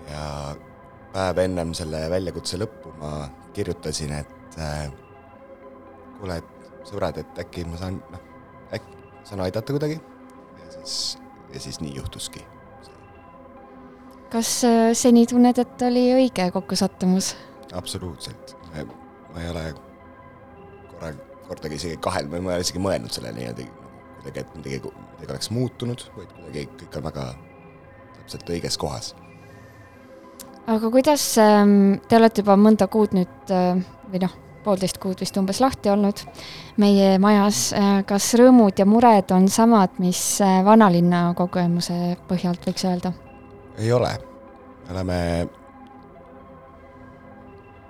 ja 0.10 0.56
päev 1.14 1.38
ennem 1.38 1.74
selle 1.78 2.10
väljakutse 2.10 2.58
lõppu 2.58 2.94
ma 3.00 3.14
kirjutasin, 3.54 4.14
et 4.22 4.58
äh, 4.60 4.88
kuule, 6.20 6.38
et 6.38 6.88
sõbrad, 6.88 7.20
et 7.22 7.46
äkki 7.46 7.66
ma 7.70 7.78
saan, 7.80 8.02
noh, 8.12 8.26
äkki 8.74 8.98
saan 9.24 9.46
aidata 9.46 9.76
kuidagi. 9.76 10.02
ja 10.64 10.72
siis, 10.78 11.18
ja 11.54 11.60
siis 11.60 11.80
nii 11.82 11.96
juhtuski 11.96 12.53
kas 14.34 14.64
äh, 14.66 14.92
seni 14.98 15.26
tunned, 15.30 15.60
et 15.62 15.86
oli 15.86 16.08
õige 16.16 16.50
kokkusattumus? 16.56 17.34
absoluutselt, 17.74 18.56
ma 18.74 19.42
ei 19.42 19.50
ole 19.50 19.64
korra, 20.92 21.14
kordagi 21.48 21.80
isegi 21.80 21.98
kahel 22.02 22.30
ma 22.30 22.40
ei 22.40 22.46
ole 22.46 22.62
isegi 22.66 22.82
mõelnud 22.82 23.14
sellele 23.14 23.40
niimoodi 23.40 23.66
kuidagi, 24.22 24.44
et 24.44 24.56
midagi, 24.58 24.94
midagi 25.16 25.36
oleks 25.36 25.52
muutunud, 25.54 26.06
vaid 26.18 26.32
kuidagi 26.38 26.66
kõik 26.84 26.98
on 27.00 27.08
väga 27.10 27.26
täpselt 28.20 28.54
õiges 28.56 28.80
kohas. 28.82 29.12
aga 30.68 30.94
kuidas 30.94 31.28
ähm, 31.42 32.00
te 32.08 32.18
olete 32.18 32.42
juba 32.46 32.58
mõnda 32.58 32.88
kuud 32.90 33.14
nüüd 33.18 33.54
äh, 33.54 33.84
või 34.10 34.24
noh, 34.26 34.38
poolteist 34.64 34.98
kuud 35.04 35.20
vist 35.20 35.38
umbes 35.38 35.60
lahti 35.60 35.92
olnud 35.92 36.22
meie 36.80 37.18
majas, 37.20 37.74
kas 38.08 38.30
rõõmud 38.40 38.80
ja 38.80 38.86
mured 38.88 39.34
on 39.36 39.50
samad, 39.52 40.00
mis 40.02 40.24
äh, 40.42 40.62
vanalinna 40.66 41.26
kogemuse 41.38 42.16
põhjalt 42.30 42.70
võiks 42.70 42.88
öelda? 42.88 43.14
Ei 43.78 43.92
ole, 43.92 44.12
me 44.86 44.92
oleme 44.92 45.50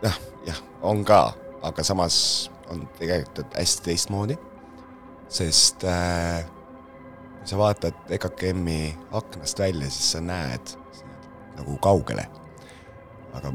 jah, 0.03 0.19
jah, 0.47 0.61
on 0.81 1.03
ka, 1.07 1.33
aga 1.63 1.83
samas 1.83 2.17
on 2.71 2.85
tegelikult 2.99 3.55
hästi 3.57 3.89
teistmoodi, 3.89 4.37
sest 5.31 5.83
äh, 5.87 6.45
kui 7.39 7.51
sa 7.51 7.59
vaatad 7.59 8.15
EKKM-i 8.15 8.93
aknast 9.11 9.59
välja, 9.59 9.89
siis 9.91 10.13
sa 10.15 10.23
näed 10.23 10.77
nagu 11.57 11.77
kaugele. 11.83 12.27
aga 13.33 13.49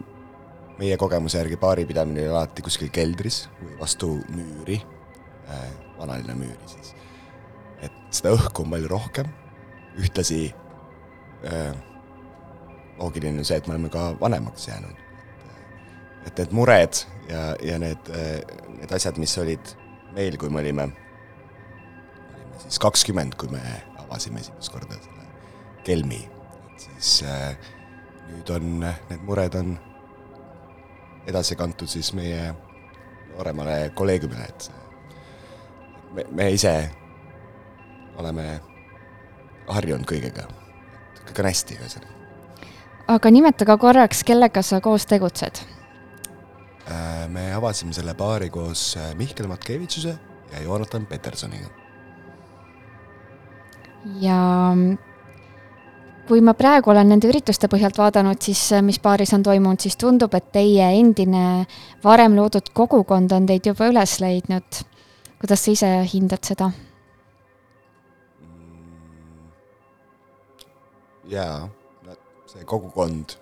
meie 0.79 0.97
kogemuse 0.99 1.39
järgi 1.39 1.57
baaripidamine 1.57 2.25
oli 2.25 2.31
alati 2.35 2.63
kuskil 2.67 2.91
keldris 2.91 3.45
või 3.61 3.77
vastu 3.79 4.09
müüri 4.35 4.81
äh,, 5.51 5.69
vanalinna 5.99 6.35
müüri 6.35 6.67
siis. 6.67 6.95
et 7.83 7.95
seda 8.11 8.33
õhku 8.35 8.65
on 8.65 8.75
palju 8.75 8.91
rohkem, 8.91 9.31
ühtlasi 10.03 10.49
äh, 11.47 11.73
loogiline 12.99 13.39
on 13.39 13.47
see, 13.47 13.57
et 13.59 13.67
me 13.67 13.75
oleme 13.77 13.91
ka 13.93 14.11
vanemaks 14.21 14.69
jäänud. 14.69 15.05
et 16.27 16.39
need 16.39 16.53
mured 16.53 16.99
ja, 17.29 17.55
ja 17.63 17.79
need, 17.79 18.11
need 18.79 18.93
asjad, 18.93 19.17
mis 19.19 19.33
olid 19.39 19.71
meil, 20.13 20.37
kui 20.37 20.51
me 20.53 20.61
olime, 20.61 20.89
olime 22.35 22.59
siis 22.65 22.79
kakskümmend, 22.83 23.37
kui 23.41 23.49
me 23.53 23.63
avasime 24.03 24.43
esimest 24.43 24.73
korda 24.73 24.99
selle 25.01 25.25
kelmi, 25.87 26.21
et 26.75 26.85
siis 26.85 27.23
äh, 27.25 27.55
nüüd 28.29 28.51
on, 28.53 28.83
need 28.83 29.25
mured 29.25 29.57
on 29.57 29.77
edasi 31.29 31.57
kantud 31.57 31.89
siis 31.89 32.13
meie 32.17 32.51
nooremale 33.33 33.91
kolleegiumile, 33.97 34.49
et 34.49 34.71
me, 36.13 36.27
me 36.43 36.51
ise 36.53 36.75
oleme 38.19 38.51
harjunud 39.69 40.09
kõigega, 40.09 40.49
kõik 41.25 41.45
on 41.45 41.53
hästi, 41.53 41.81
ühesõnaga 41.81 42.19
aga 43.09 43.31
nimeta 43.33 43.65
ka 43.69 43.79
korraks, 43.81 44.23
kellega 44.27 44.63
sa 44.63 44.81
koos 44.85 45.07
tegutsed? 45.09 45.63
Äh, 46.89 47.27
me 47.29 47.51
avasime 47.57 47.93
selle 47.97 48.15
baari 48.17 48.51
koos 48.53 48.95
äh, 48.97 49.13
Mihkel 49.17 49.49
Matkevitšuse 49.49 50.15
ja 50.53 50.63
Joonatan 50.63 51.07
Petersoniga. 51.07 51.69
ja 54.21 54.39
kui 56.29 56.41
ma 56.41 56.55
praegu 56.55 56.91
olen 56.91 57.09
nende 57.13 57.29
ürituste 57.29 57.69
põhjalt 57.69 57.99
vaadanud, 57.99 58.41
siis 58.41 58.63
äh, 58.73 58.83
mis 58.85 59.01
baaris 59.05 59.35
on 59.37 59.45
toimunud, 59.45 59.81
siis 59.81 59.97
tundub, 60.01 60.35
et 60.35 60.53
teie 60.53 60.91
endine 61.01 61.67
varem 62.05 62.37
loodud 62.37 62.73
kogukond 62.73 63.33
on 63.33 63.49
teid 63.49 63.69
juba 63.69 63.89
üles 63.93 64.21
leidnud. 64.25 64.85
kuidas 65.41 65.65
sa 65.65 65.71
ise 65.73 65.91
hindad 66.13 66.45
seda? 66.45 66.71
Mm, 68.41 69.51
jaa 71.37 71.69
see 72.49 72.65
kogukond 72.69 73.37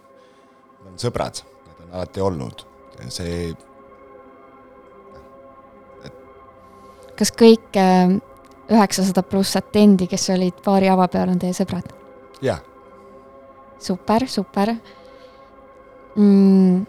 on 0.86 0.98
sõbrad, 1.00 1.42
nad 1.66 1.84
on 1.84 1.94
alati 1.94 2.22
olnud, 2.22 2.64
see 3.12 3.50
et 3.50 3.66
kas 7.16 7.32
kõik 7.32 7.78
äh, 7.80 8.16
üheksasada 8.72 9.22
pluss 9.26 9.56
atendi, 9.58 10.08
kes 10.10 10.28
olid 10.34 10.58
baari 10.64 10.90
avapeal, 10.92 11.30
on 11.32 11.40
teie 11.42 11.54
sõbrad? 11.56 11.88
jah. 12.44 12.60
super, 13.80 14.26
super 14.28 14.74
mm,. 16.16 16.84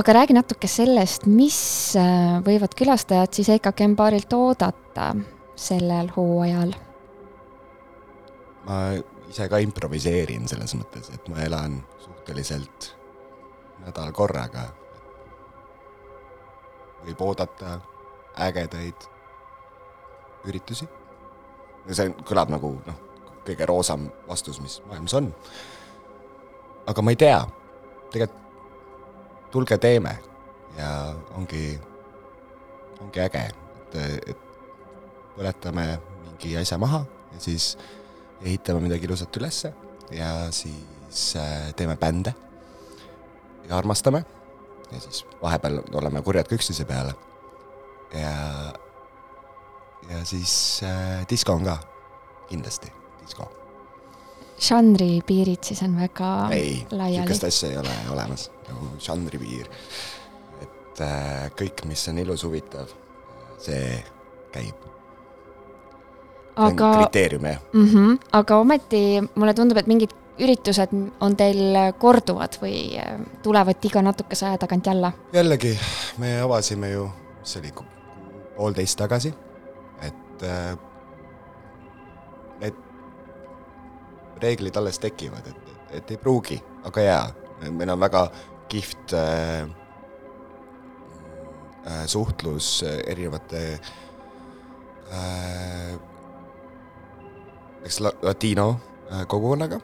aga 0.00 0.16
räägi 0.20 0.38
natuke 0.38 0.70
sellest, 0.70 1.26
mis 1.26 1.58
äh, 1.98 2.38
võivad 2.46 2.76
külastajad 2.78 3.34
siis 3.34 3.50
EKKM 3.58 3.98
baarilt 3.98 4.32
oodata 4.38 5.12
sellel 5.58 6.10
hooajal? 6.16 6.74
ma 8.64 8.78
ise 9.34 9.48
ka 9.50 9.58
improviseerin 9.58 10.46
selles 10.46 10.76
mõttes, 10.78 11.10
et 11.10 11.26
ma 11.28 11.42
elan 11.42 11.80
suhteliselt 11.98 12.92
nädal 13.82 14.12
korraga. 14.14 14.68
võib 17.04 17.20
oodata 17.20 17.80
ägedaid 18.40 19.08
üritusi. 20.46 20.86
see 21.90 22.14
kõlab 22.24 22.48
nagu 22.48 22.70
noh, 22.86 23.00
kõige 23.44 23.66
roosam 23.66 24.06
vastus, 24.28 24.60
mis 24.60 24.80
maailmas 24.86 25.14
on. 25.14 25.34
aga 26.86 27.02
ma 27.02 27.10
ei 27.10 27.16
tea, 27.16 27.42
tegelikult 28.12 28.40
tulge 29.50 29.78
teeme 29.78 30.18
ja 30.78 31.14
ongi, 31.34 31.80
ongi 33.00 33.20
äge, 33.20 33.42
et, 33.50 33.98
et 34.30 34.38
põletame 35.36 35.98
mingi 36.22 36.56
asja 36.56 36.78
maha 36.78 37.04
ja 37.34 37.40
siis 37.42 37.76
ehitame 38.44 38.84
midagi 38.84 39.08
ilusat 39.08 39.36
ülesse 39.40 39.72
ja 40.12 40.30
siis 40.52 41.34
äh, 41.40 41.72
teeme 41.76 41.96
bände 41.96 42.34
ja 43.68 43.76
armastame 43.78 44.24
ja 44.92 45.00
siis 45.00 45.24
vahepeal 45.42 45.80
oleme 45.92 46.22
kurjad 46.22 46.48
ka 46.48 46.56
üksteise 46.58 46.84
peale. 46.84 47.14
ja, 48.12 48.34
ja 50.10 50.24
siis 50.24 50.80
äh, 50.84 51.24
disko 51.30 51.56
on 51.56 51.64
ka, 51.64 51.78
kindlasti 52.48 52.92
disko. 53.22 53.48
žanri 54.60 55.22
piirid 55.26 55.64
siis 55.64 55.82
on 55.82 55.96
väga 56.00 56.32
ei, 56.52 56.86
laiali? 56.90 57.24
niisugust 57.24 57.48
asja 57.48 57.72
ei 57.72 57.78
ole 57.80 57.96
olemas, 58.12 58.50
nagu 58.68 58.94
žanri 58.98 59.40
piir. 59.40 59.70
et 60.62 61.00
äh, 61.00 61.46
kõik, 61.56 61.86
mis 61.88 62.08
on 62.12 62.20
ilus, 62.20 62.44
huvitav, 62.44 62.92
see 63.58 64.02
käib 64.52 64.93
aga 66.56 66.90
kriteerium, 66.98 67.44
jah 67.44 67.58
mm. 67.72 67.88
-hmm, 67.88 68.18
aga 68.32 68.56
ometi 68.56 69.00
mulle 69.34 69.54
tundub, 69.54 69.78
et 69.78 69.86
mingid 69.86 70.14
üritused 70.38 70.94
on 71.20 71.36
teil 71.36 71.76
korduvad 71.98 72.58
või 72.62 72.98
äh, 72.98 73.18
tulevad 73.42 73.84
iga 73.84 74.02
natukese 74.02 74.46
aja 74.46 74.58
tagant 74.58 74.86
jälle? 74.86 75.12
jällegi, 75.32 75.78
me 76.18 76.40
avasime 76.40 76.90
ju, 76.90 77.10
mis 77.40 77.52
see 77.52 77.60
oli, 77.62 77.72
poolteist 78.56 78.98
tagasi, 78.98 79.34
et 80.02 80.42
äh, 80.42 80.78
need 82.60 82.74
reeglid 84.42 84.76
alles 84.76 84.98
tekivad, 84.98 85.46
et, 85.46 85.56
et, 85.68 85.96
et 85.98 86.10
ei 86.10 86.16
pruugi, 86.16 86.62
aga 86.84 87.00
jaa, 87.00 87.28
meil 87.70 87.90
on 87.90 88.00
väga 88.00 88.30
kihvt 88.68 89.12
äh, 89.12 89.68
äh, 91.86 92.06
suhtlus 92.06 92.84
erinevate 93.06 93.80
äh, 95.12 96.13
eks 97.84 98.00
latino 98.00 98.68
äh, 99.12 99.24
kogukonnaga, 99.28 99.80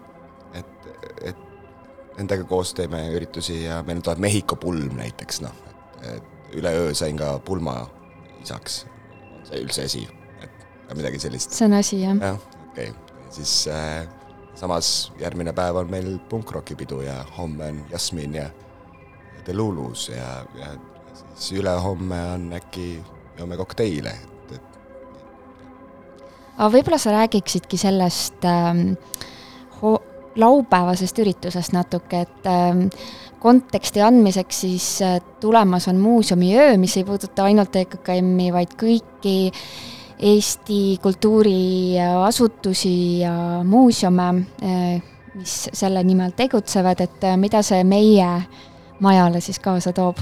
et, 0.56 0.88
et 1.22 1.46
nendega 2.18 2.44
koos 2.48 2.74
teeme 2.76 3.02
üritusi 3.16 3.62
ja 3.64 3.80
meil 3.86 4.02
tuleb 4.04 4.22
Mehhiko 4.26 4.56
pulm 4.60 4.96
näiteks, 5.00 5.42
noh, 5.44 5.56
et, 6.02 6.14
et 6.16 6.56
üleöö 6.60 6.94
sain 6.96 7.18
ka 7.20 7.36
pulma 7.44 7.82
isaks, 8.42 8.84
on 9.36 9.44
see 9.48 9.62
üldse 9.64 9.86
asi, 9.88 10.06
et 10.42 10.96
midagi 10.96 11.20
sellist. 11.22 11.54
see 11.56 11.68
on 11.68 11.78
asi, 11.78 12.02
jah? 12.04 12.16
jah, 12.20 12.40
okei 12.70 12.90
okay., 12.92 13.28
siis 13.30 13.54
äh, 13.70 14.08
samas 14.58 15.12
järgmine 15.20 15.52
päev 15.56 15.78
on 15.80 15.90
meil 15.90 16.16
punkrokipidu 16.28 17.04
ja 17.06 17.20
homme 17.36 17.70
on 17.70 17.84
Jasmin 17.92 18.34
ja, 18.34 18.48
ja 19.36 19.46
Delulus 19.46 20.08
ja, 20.08 20.40
ja 20.58 20.74
siis 21.34 21.60
ülehomme 21.60 22.20
on 22.34 22.52
äkki 22.58 22.88
joome 23.38 23.56
kokteile, 23.56 24.12
aga 26.60 26.68
võib-olla 26.74 26.98
sa 27.00 27.14
räägiksidki 27.14 27.78
sellest 27.80 28.44
ähm, 28.44 28.92
laupäevasest 30.36 31.18
üritusest 31.22 31.72
natuke, 31.72 32.20
et 32.26 32.48
ähm, 32.48 32.88
konteksti 33.40 34.02
andmiseks 34.04 34.60
siis 34.66 34.88
äh, 35.02 35.16
tulemas 35.40 35.88
on 35.88 35.96
muuseumiöö, 35.96 36.76
mis 36.78 36.96
ei 37.00 37.06
puuduta 37.08 37.48
ainult 37.48 37.76
EKKM-i, 37.80 38.50
vaid 38.52 38.76
kõiki 38.80 39.38
Eesti 40.20 40.98
kultuuriasutusi 41.00 43.20
ja 43.22 43.32
muuseume 43.64 44.28
äh,, 44.60 45.00
mis 45.34 45.54
selle 45.72 46.02
nimel 46.04 46.36
tegutsevad, 46.36 47.00
et 47.00 47.24
äh, 47.24 47.40
mida 47.40 47.62
see 47.64 47.80
meie 47.88 48.28
majale 49.00 49.40
siis 49.40 49.56
kaasa 49.64 49.96
toob? 49.96 50.20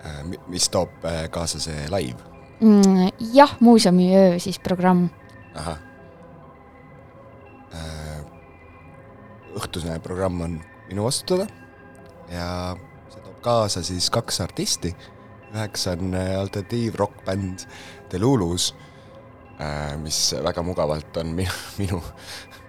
Äh, 0.00 0.24
mis 0.48 0.72
toob 0.72 1.04
äh, 1.04 1.28
kaasa 1.30 1.60
see 1.60 1.84
laiv? 1.92 2.29
Mm,? 2.60 3.08
jah, 3.32 3.56
muuseumiöö 3.60 4.38
siis 4.38 4.58
programm. 4.58 5.08
ahah. 5.54 5.78
Äh, 7.74 8.20
õhtune 9.56 9.98
programm 10.02 10.40
on 10.40 10.60
minu 10.88 11.04
vastutada 11.06 11.46
ja 12.30 12.76
see 13.10 13.22
toob 13.22 13.40
kaasa 13.44 13.82
siis 13.86 14.10
kaks 14.10 14.40
artisti 14.42 14.90
üheks 15.54 15.86
on 15.90 16.14
äh, 16.14 16.34
alternatiivrokkbänd 16.38 17.66
The 18.10 18.18
Lulus 18.18 18.74
äh,, 19.60 19.96
mis 20.02 20.34
väga 20.42 20.62
mugavalt 20.66 21.16
on 21.22 21.34
minu, 21.38 21.54
minu, 21.78 22.02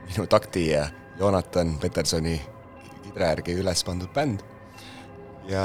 minu 0.09 0.27
takti 0.29 0.69
ja 0.69 0.87
Jonathan 1.19 1.77
Petersoni 1.81 2.39
kidra 3.03 3.33
järgi 3.33 3.57
üles 3.61 3.83
pandud 3.85 4.09
bänd. 4.13 4.41
ja 5.49 5.63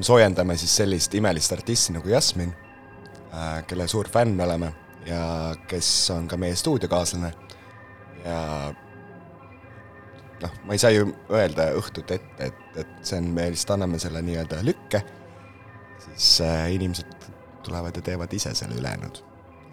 soojendame 0.00 0.56
siis 0.56 0.76
sellist 0.76 1.14
imelist 1.14 1.52
artisti 1.52 1.92
nagu 1.92 2.08
Jasmin, 2.08 2.52
kelle 3.68 3.88
suur 3.88 4.08
fänn 4.08 4.36
me 4.36 4.44
oleme 4.44 4.72
ja 5.06 5.54
kes 5.68 6.10
on 6.10 6.28
ka 6.28 6.36
meie 6.40 6.56
stuudiokaaslane 6.56 7.32
ja 8.24 8.40
noh, 10.42 10.58
ma 10.64 10.74
ei 10.74 10.80
saa 10.80 10.90
ju 10.94 11.08
öelda 11.34 11.70
õhtut 11.78 12.12
ette, 12.14 12.50
et, 12.50 12.60
et 12.82 12.92
see 13.06 13.20
on, 13.20 13.30
me 13.36 13.48
lihtsalt 13.52 13.76
anname 13.76 14.00
selle 14.02 14.22
nii-öelda 14.24 14.60
lükke, 14.66 15.00
siis 16.04 16.30
äh, 16.46 16.66
inimesed 16.74 17.30
tulevad 17.66 17.96
ja 17.98 18.04
teevad 18.04 18.32
ise 18.32 18.54
selle 18.58 18.78
ülejäänud. 18.78 19.22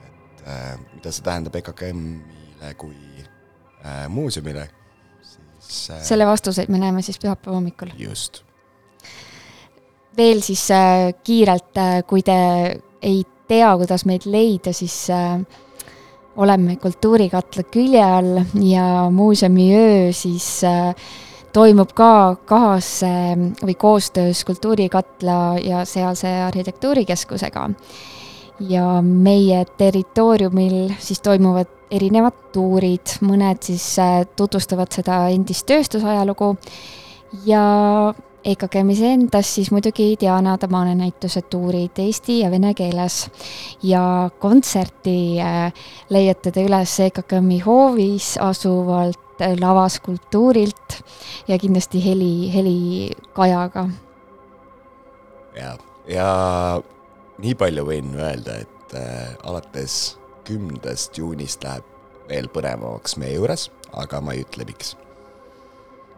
et 0.06 0.48
äh, 0.48 0.72
mida 0.94 1.12
see 1.12 1.26
tähendab 1.26 1.56
EKKM-ile 1.62 2.74
kui 2.82 2.98
äh, 3.22 4.08
muuseumile, 4.10 4.68
siis 5.60 5.90
äh, 5.92 6.02
selle 6.04 6.28
vastuseid 6.28 6.72
me 6.74 6.82
näeme 6.82 7.02
siis 7.06 7.20
pühapäeva 7.22 7.60
hommikul. 7.60 7.94
just, 8.00 8.44
veel 10.18 10.42
siis 10.42 10.68
äh, 10.72 11.14
kiirelt 11.24 11.78
äh,, 11.78 12.02
kui 12.08 12.24
te 12.26 12.36
ei 13.06 13.24
tea, 13.48 13.70
kuidas 13.78 14.06
meid 14.06 14.26
leida, 14.30 14.74
siis 14.74 15.10
äh, 15.14 15.40
oleme 16.38 16.76
Kultuurikatla 16.82 17.64
külje 17.72 18.04
all 18.04 18.42
ja 18.62 19.10
muuseumiöö 19.12 20.12
siis 20.14 20.64
äh, 20.64 20.96
toimub 21.54 21.94
ka 21.96 22.36
kaas 22.46 22.90
äh, 23.04 23.36
või 23.62 23.78
koostöös 23.80 24.44
Kultuurikatla 24.46 25.40
ja 25.64 25.86
sealse 25.86 26.32
arhitektuurikeskusega. 26.50 27.70
ja 28.60 29.02
meie 29.02 29.66
territooriumil 29.78 30.94
siis 31.00 31.20
toimuvad 31.22 31.68
erinevad 31.92 32.38
tuurid, 32.54 33.18
mõned 33.22 33.60
siis 33.62 33.96
tutvustavad 34.36 34.92
seda 34.96 35.28
endist 35.28 35.66
tööstusajalugu 35.68 36.56
ja 37.46 37.66
EKKM-is 38.46 39.00
endas 39.02 39.50
siis 39.56 39.72
muidugi 39.74 40.12
Diana 40.22 40.58
Tamane 40.62 40.94
näituse 40.96 41.42
tuurid 41.50 41.98
eesti 41.98 42.40
ja 42.44 42.52
vene 42.52 42.74
keeles. 42.78 43.30
ja 43.84 44.30
kontserti 44.40 45.42
äh, 45.42 45.74
leiate 46.10 46.52
te 46.52 46.66
üles 46.68 46.94
EKKM-i 47.08 47.60
hoovis 47.66 48.36
asuvalt 48.38 49.42
äh, 49.42 49.56
lavaskulptuurilt 49.60 51.00
ja 51.48 51.58
kindlasti 51.58 52.04
heli, 52.06 52.54
helikajaga. 52.54 53.88
ja, 55.56 55.78
ja 56.08 56.30
nii 57.42 57.56
palju 57.56 57.88
võin 57.90 58.14
öelda, 58.14 58.60
et 58.62 58.94
äh, 58.94 59.34
alates 59.44 60.20
kümnendast 60.46 61.18
juunist 61.18 61.66
läheb 61.66 61.90
veel 62.30 62.50
põnevamaks 62.54 63.18
meie 63.18 63.40
juures, 63.40 63.72
aga 63.94 64.22
ma 64.22 64.38
ei 64.38 64.46
ütle, 64.46 64.70
miks, 64.70 64.94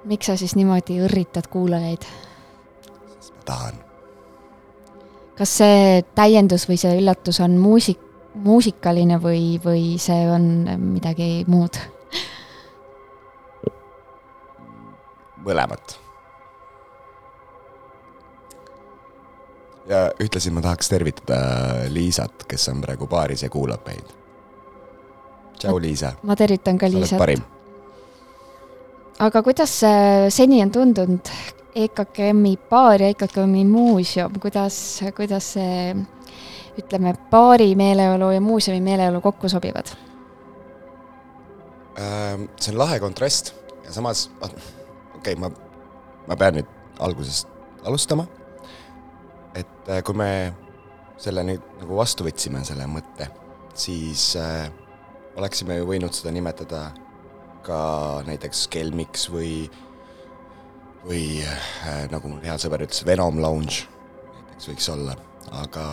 miks 0.08 0.30
sa 0.30 0.38
siis 0.40 0.56
niimoodi 0.58 1.02
õrritad 1.06 1.50
kuulajaid? 1.52 2.08
sest 3.20 3.36
ma 3.36 3.44
tahan. 3.52 3.84
kas 5.38 5.58
see 5.62 6.02
täiendus 6.16 6.68
või 6.70 6.80
see 6.82 6.98
üllatus 7.02 7.42
on 7.44 7.58
muusik, 7.62 8.02
muusikaline 8.34 9.20
või, 9.22 9.58
või 9.64 9.96
see 10.02 10.28
on 10.32 10.66
midagi 10.96 11.46
muud? 11.48 11.80
mõlemat. 15.48 16.00
ja 19.88 20.10
ühtlasi 20.20 20.52
ma 20.52 20.62
tahaks 20.62 20.90
tervitada 20.92 21.38
Liisat, 21.88 22.44
kes 22.48 22.68
on 22.74 22.82
praegu 22.84 23.08
baaris 23.08 23.46
ja 23.46 23.50
kuulab 23.50 23.86
meid. 23.88 24.10
tšau, 25.60 25.80
Liisa, 25.80 26.18
ma 26.24 26.36
tervitan 26.36 26.78
ka 26.78 26.90
sa 26.90 26.98
oled 26.98 27.06
Liisat. 27.06 27.20
parim. 27.20 27.46
Aga 29.20 29.42
kuidas 29.44 29.80
seni 30.34 30.62
on 30.62 30.72
tundunud 30.72 31.30
EKKM-i 31.78 32.58
baar 32.70 33.02
ja 33.02 33.10
EKKM-i 33.14 33.66
muuseum, 33.66 34.40
kuidas, 34.42 34.78
kuidas 35.16 35.54
see 35.58 35.94
ütleme, 36.78 37.14
baari 37.32 37.76
meeleolu 37.78 38.32
ja 38.34 38.42
muuseumi 38.42 38.82
meeleolu 38.82 39.22
kokku 39.22 39.50
sobivad? 39.50 39.94
Ähm, 41.98 42.48
see 42.62 42.74
on 42.74 42.80
lahe 42.82 43.00
kontrast 43.02 43.54
ja 43.86 43.94
samas, 43.94 44.28
okei 44.42 44.58
okay,, 45.18 45.36
ma, 45.42 45.50
ma 46.28 46.38
pean 46.38 46.60
nüüd 46.60 46.70
algusest 47.02 47.50
alustama. 47.86 48.28
et 49.58 49.90
äh, 49.90 50.04
kui 50.06 50.14
me 50.14 50.54
selle 51.18 51.42
nüüd 51.46 51.64
nagu 51.82 51.98
vastu 51.98 52.26
võtsime, 52.28 52.62
selle 52.66 52.86
mõtte, 52.90 53.30
siis 53.74 54.36
äh, 54.38 54.68
oleksime 55.38 55.80
ju 55.80 55.88
võinud 55.90 56.14
seda 56.14 56.34
nimetada 56.34 56.92
ka 57.68 57.80
näiteks 58.28 58.66
kelmiks 58.74 59.28
või, 59.32 59.68
või 61.06 61.24
äh, 61.44 62.06
nagu 62.12 62.32
mul 62.32 62.44
hea 62.46 62.58
sõber 62.62 62.86
ütles, 62.88 63.04
Venom 63.08 63.42
Lounge 63.44 63.86
näiteks 64.34 64.72
võiks 64.72 64.90
olla, 64.94 65.18
aga 65.62 65.88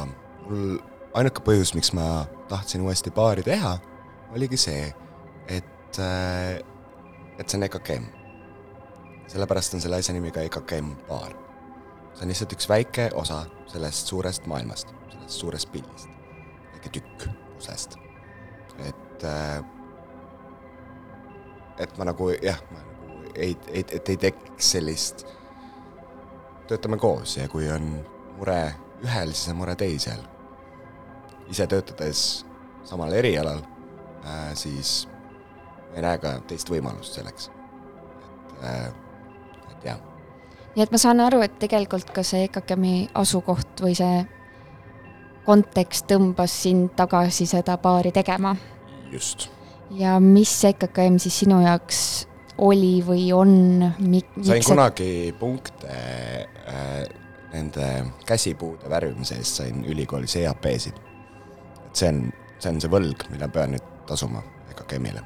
mul 0.46 0.76
ainuke 1.18 1.42
põhjus, 1.46 1.74
miks 1.76 1.92
ma 1.96 2.26
tahtsin 2.50 2.84
uuesti 2.84 3.12
baari 3.14 3.44
teha, 3.46 3.76
oligi 4.34 4.58
see, 4.60 4.88
et, 5.48 6.00
et 6.00 7.46
see 7.46 7.58
on 7.58 7.66
EKKM. 7.68 8.10
sellepärast 9.34 9.74
on 9.74 9.82
selle 9.82 9.98
asja 9.98 10.14
nimi 10.14 10.32
ka 10.34 10.44
EKKM 10.46 10.90
baar. 11.08 11.36
see 12.14 12.26
on 12.26 12.32
lihtsalt 12.32 12.56
üks 12.56 12.68
väike 12.70 13.10
osa 13.14 13.44
sellest 13.70 14.10
suurest 14.10 14.46
maailmast, 14.46 14.94
sellest 15.12 15.40
suurest 15.40 15.72
pildist. 15.72 16.10
väike 16.74 16.98
tükk 16.98 17.28
puslest. 17.54 17.98
et, 18.78 19.24
et 21.78 21.98
ma 21.98 22.08
nagu 22.08 22.30
jah, 22.42 22.60
ma 22.70 22.78
nagu 22.78 22.94
ei, 23.34 23.56
ei, 23.68 23.84
et 23.92 24.08
ei 24.08 24.16
tekiks 24.16 24.70
sellist, 24.76 25.26
töötame 26.68 26.98
koos 27.02 27.36
ja 27.36 27.48
kui 27.48 27.68
on 27.70 27.88
mure 28.38 28.58
ühel, 29.04 29.32
siis 29.34 29.50
on 29.52 29.60
mure 29.60 29.76
teisel. 29.76 30.22
ise 31.50 31.66
töötades 31.66 32.46
samal 32.84 33.12
erialal, 33.12 33.60
siis 34.54 35.06
ma 35.90 35.96
ei 35.96 36.02
näe 36.02 36.18
ka 36.18 36.38
teist 36.48 36.70
võimalust 36.70 37.18
selleks. 37.18 37.50
et, 38.62 38.94
et 39.70 39.84
jah, 39.84 40.00
nii 40.74 40.82
et 40.86 40.94
ma 40.94 40.98
saan 40.98 41.20
aru, 41.20 41.42
et 41.44 41.58
tegelikult 41.58 42.10
ka 42.14 42.22
see 42.26 42.46
EKKM-i 42.48 43.08
asukoht 43.14 43.82
või 43.84 43.96
see 43.98 44.24
kontekst 45.44 46.08
tõmbas 46.08 46.54
sind 46.64 46.94
tagasi 46.96 47.46
seda 47.46 47.76
baari 47.78 48.12
tegema 48.12 48.56
just. 49.12 49.53
Ja 49.90 50.20
mis 50.20 50.52
EKKM 50.64 51.18
siis 51.22 51.38
sinu 51.44 51.60
jaoks 51.64 51.98
oli 52.58 53.02
või 53.02 53.26
on, 53.34 53.52
sain 54.46 54.62
kunagi 54.64 55.34
punkte 55.38 55.90
äh, 55.90 57.04
nende 57.54 57.88
käsipuude 58.26 58.90
värvimise 58.90 59.38
eest, 59.38 59.60
sain 59.60 59.84
ülikoolis 59.84 60.36
EAP-sid. 60.38 60.98
et 61.86 61.96
see 61.96 62.10
on, 62.10 62.20
see 62.58 62.70
on 62.70 62.80
see 62.82 62.90
võlg, 62.90 63.26
mille 63.30 63.48
pean 63.54 63.74
nüüd 63.74 63.88
tasuma 64.06 64.42
EKKM-ile. 64.70 65.22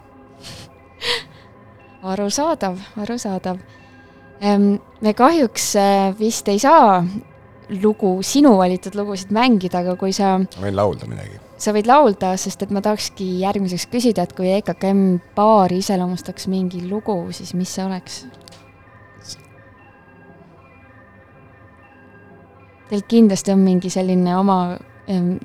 arusaadav, 2.12 2.78
arusaadav. 3.02 3.58
me 4.40 5.14
kahjuks 5.14 5.74
äh, 5.76 6.18
vist 6.18 6.48
ei 6.48 6.58
saa 6.58 7.02
lugu, 7.82 8.18
sinu 8.22 8.56
valitud 8.58 8.96
lugusid 8.96 9.32
mängida, 9.34 9.82
aga 9.82 9.96
kui 10.00 10.12
sa, 10.16 10.38
ma 10.38 10.64
võin 10.64 10.76
laulda 10.76 11.08
midagi. 11.10 11.40
Sa 11.58 11.74
võid 11.74 11.88
laulda, 11.90 12.32
sest 12.38 12.62
et 12.62 12.72
ma 12.74 12.82
tahakski 12.84 13.26
järgmiseks 13.42 13.88
küsida, 13.92 14.24
et 14.24 14.34
kui 14.36 14.50
EKKM 14.54 15.02
baari 15.36 15.80
iseloomustaks 15.82 16.46
mingi 16.50 16.84
lugu, 16.86 17.16
siis 17.34 17.54
mis 17.58 17.72
see 17.74 17.84
oleks? 17.84 18.22
Teil 22.88 23.02
kindlasti 23.04 23.52
on 23.52 23.60
mingi 23.60 23.90
selline 23.92 24.32
oma 24.38 24.78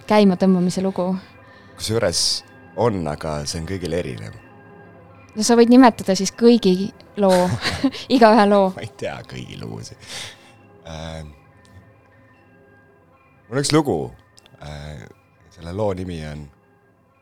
käimatõmbamise 0.07 0.84
lugu. 0.84 1.16
kusjuures 1.76 2.43
on, 2.80 3.01
aga 3.07 3.41
see 3.45 3.61
on 3.61 3.68
kõigil 3.68 3.95
erinev. 3.97 4.36
no 5.36 5.43
sa 5.43 5.57
võid 5.59 5.72
nimetada 5.74 6.16
siis 6.16 6.32
kõigi 6.32 6.91
loo, 7.18 7.49
igaühe 8.16 8.45
loo. 8.47 8.72
ma 8.76 8.86
ei 8.86 8.91
tea 8.97 9.18
kõigi 9.28 9.59
lugusid 9.59 9.97
äh,. 10.88 11.24
mul 13.49 13.57
on 13.57 13.64
üks 13.64 13.74
lugu 13.76 13.97
äh,, 14.61 15.03
selle 15.54 15.74
loo 15.74 15.93
nimi 15.93 16.18
on 16.28 16.47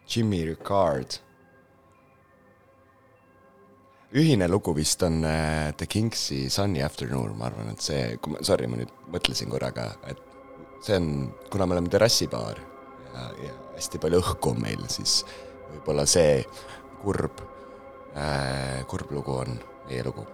Jimmy 0.08 0.46
Ricard. 0.46 1.20
ühine 4.12 4.48
lugu 4.52 4.74
vist 4.76 5.04
on 5.08 5.24
äh, 5.24 5.72
The 5.78 5.86
Kingsi 5.88 6.50
Sunny 6.50 6.82
Afternoon, 6.84 7.32
ma 7.38 7.46
arvan, 7.48 7.70
et 7.72 7.80
see, 7.80 8.18
kui 8.20 8.34
ma, 8.34 8.42
sorry, 8.44 8.68
ma 8.68 8.76
nüüd 8.82 8.92
mõtlesin 9.14 9.48
korraga, 9.52 9.86
et 10.12 10.20
see 10.84 10.98
on, 11.00 11.08
kuna 11.48 11.64
me 11.64 11.78
oleme 11.78 11.92
terrassibaar 11.94 12.60
ja, 12.60 13.30
ja 13.46 13.54
hästi 13.78 14.02
palju 14.04 14.20
õhku 14.20 14.52
on 14.52 14.60
meil, 14.66 14.84
siis 14.92 15.22
võib-olla 15.70 16.04
see 16.04 16.44
kurb 17.06 17.40
äh,, 18.20 18.84
kurb 18.92 19.16
lugu 19.16 19.40
on 19.46 19.56
meie 19.88 20.04
lugu 20.04 20.28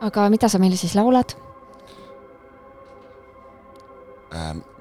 aga 0.00 0.28
mida 0.32 0.48
sa 0.48 0.58
meile 0.60 0.80
siis 0.80 0.96
laulad? 0.96 1.36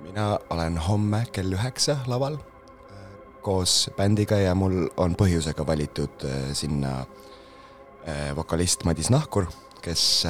Mina 0.03 0.39
olen 0.49 0.77
homme 0.77 1.23
kell 1.31 1.53
üheksa 1.53 1.97
laval 2.07 2.33
äh, 2.33 2.97
koos 3.41 3.89
bändiga 3.97 4.37
ja 4.37 4.55
mul 4.55 4.87
on 4.97 5.15
põhjusega 5.17 5.65
valitud 5.67 6.25
äh, 6.25 6.51
sinna 6.53 6.99
äh, 6.99 8.35
vokalist 8.35 8.85
Madis 8.85 9.09
Nahkur, 9.09 9.49
kes, 9.81 10.25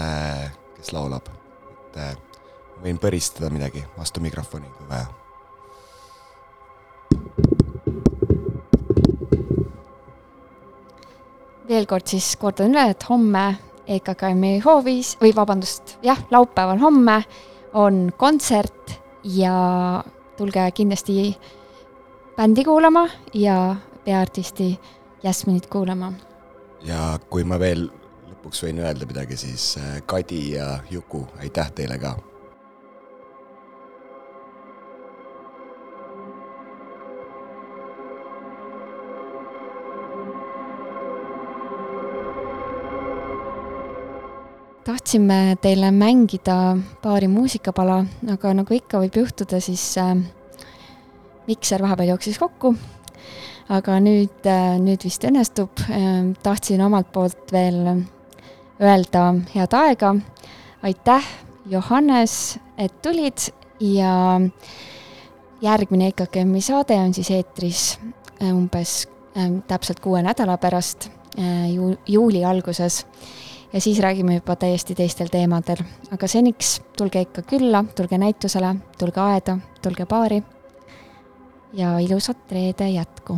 kes 0.77 0.93
laulab. 0.93 1.29
et 1.99 2.37
võin 2.83 2.99
põristada 3.01 3.49
midagi 3.51 3.83
vastu 3.97 4.21
mikrofoni, 4.23 4.69
kui 4.77 4.87
vaja 4.87 5.09
veel 11.69 11.85
kord 11.89 12.07
siis 12.09 12.31
kordan 12.39 12.71
üle, 12.73 12.87
et 12.93 13.03
homme 13.09 13.43
EKKM-i 13.89 14.59
hoovis 14.63 15.15
või 15.21 15.33
vabandust, 15.35 15.97
jah, 16.05 16.21
laupäeval 16.31 16.79
homme 16.81 17.19
on 17.77 18.09
kontsert 18.17 18.99
ja 19.23 20.03
tulge 20.37 20.71
kindlasti 20.71 21.37
bändi 22.37 22.63
kuulama 22.63 23.09
ja 23.33 23.75
peaartisti 24.05 24.79
Jasminit 25.23 25.67
kuulama. 25.67 26.13
ja 26.81 27.19
kui 27.29 27.43
ma 27.43 27.59
veel 27.59 27.89
lõpuks 28.29 28.63
võin 28.63 28.79
öelda 28.79 29.05
midagi, 29.05 29.37
siis 29.37 29.77
äh, 29.77 30.01
Kadi 30.05 30.51
ja 30.55 30.79
Juku, 30.89 31.27
aitäh 31.39 31.71
teile 31.75 31.97
ka 31.99 32.15
tahtsime 44.85 45.57
teile 45.61 45.91
mängida 45.91 46.77
paari 47.01 47.27
muusikapala, 47.27 48.03
aga 48.31 48.53
nagu 48.57 48.73
ikka 48.73 49.01
võib 49.03 49.19
juhtuda, 49.21 49.59
siis 49.63 49.83
äh, 50.01 50.15
mikser 51.47 51.83
vahepeal 51.83 52.13
jooksis 52.13 52.39
kokku. 52.39 52.75
aga 53.69 53.99
nüüd 54.01 54.47
äh,, 54.49 54.79
nüüd 54.81 55.03
vist 55.05 55.23
õnnestub 55.23 55.83
äh,. 55.89 56.33
tahtsin 56.43 56.81
omalt 56.81 57.11
poolt 57.13 57.51
veel 57.51 58.05
öelda 58.81 59.35
head 59.53 59.73
aega. 59.73 60.15
aitäh, 60.83 61.25
Johannes, 61.69 62.57
et 62.77 63.01
tulid 63.01 63.51
ja 63.79 64.39
järgmine 65.61 66.07
EKKM-i 66.07 66.61
saade 66.61 66.95
on 66.95 67.13
siis 67.13 67.31
eetris 67.35 67.99
äh, 68.41 68.51
umbes 68.53 69.07
äh, 69.37 69.51
täpselt 69.67 69.99
kuue 69.99 70.21
nädala 70.23 70.57
pärast 70.57 71.09
äh, 71.37 71.71
ju, 71.73 71.93
juuli 72.07 72.45
alguses 72.45 73.05
ja 73.73 73.81
siis 73.81 73.99
räägime 73.99 74.35
juba 74.35 74.55
täiesti 74.55 74.95
teistel 74.95 75.27
teemadel. 75.27 75.83
aga 76.11 76.27
seniks 76.27 76.81
tulge 76.97 77.21
ikka 77.21 77.41
külla, 77.41 77.83
tulge 77.95 78.17
näitusele, 78.17 78.75
tulge 78.97 79.21
aeda, 79.21 79.57
tulge 79.81 80.05
baari 80.05 80.43
ja 81.73 81.99
ilusat 81.99 82.51
reede 82.51 82.89
jätku 82.89 83.37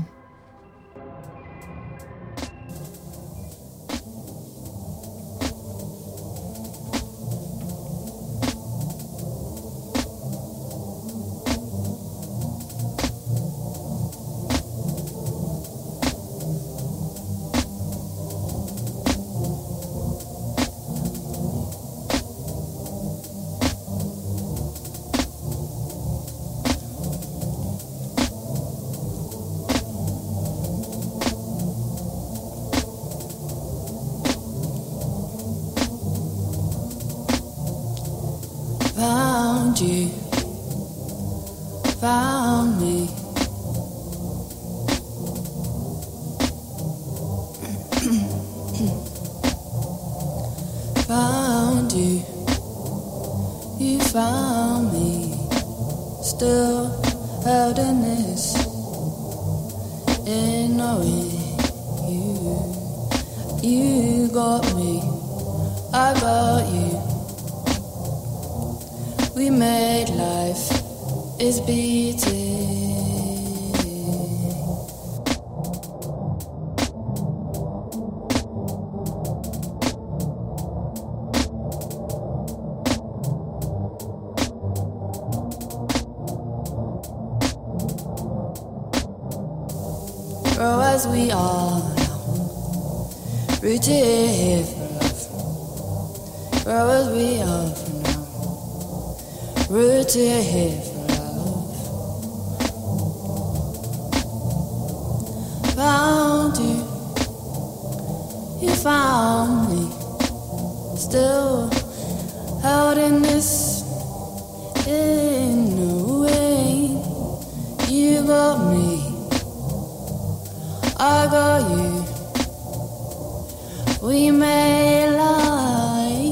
We 124.02 124.32
made 124.32 125.16
life. 125.16 126.26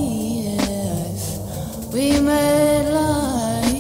We 1.93 2.20
made 2.20 2.89
life. 2.89 3.76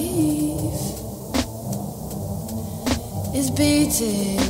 It's 3.33 3.49
beating. 3.49 4.48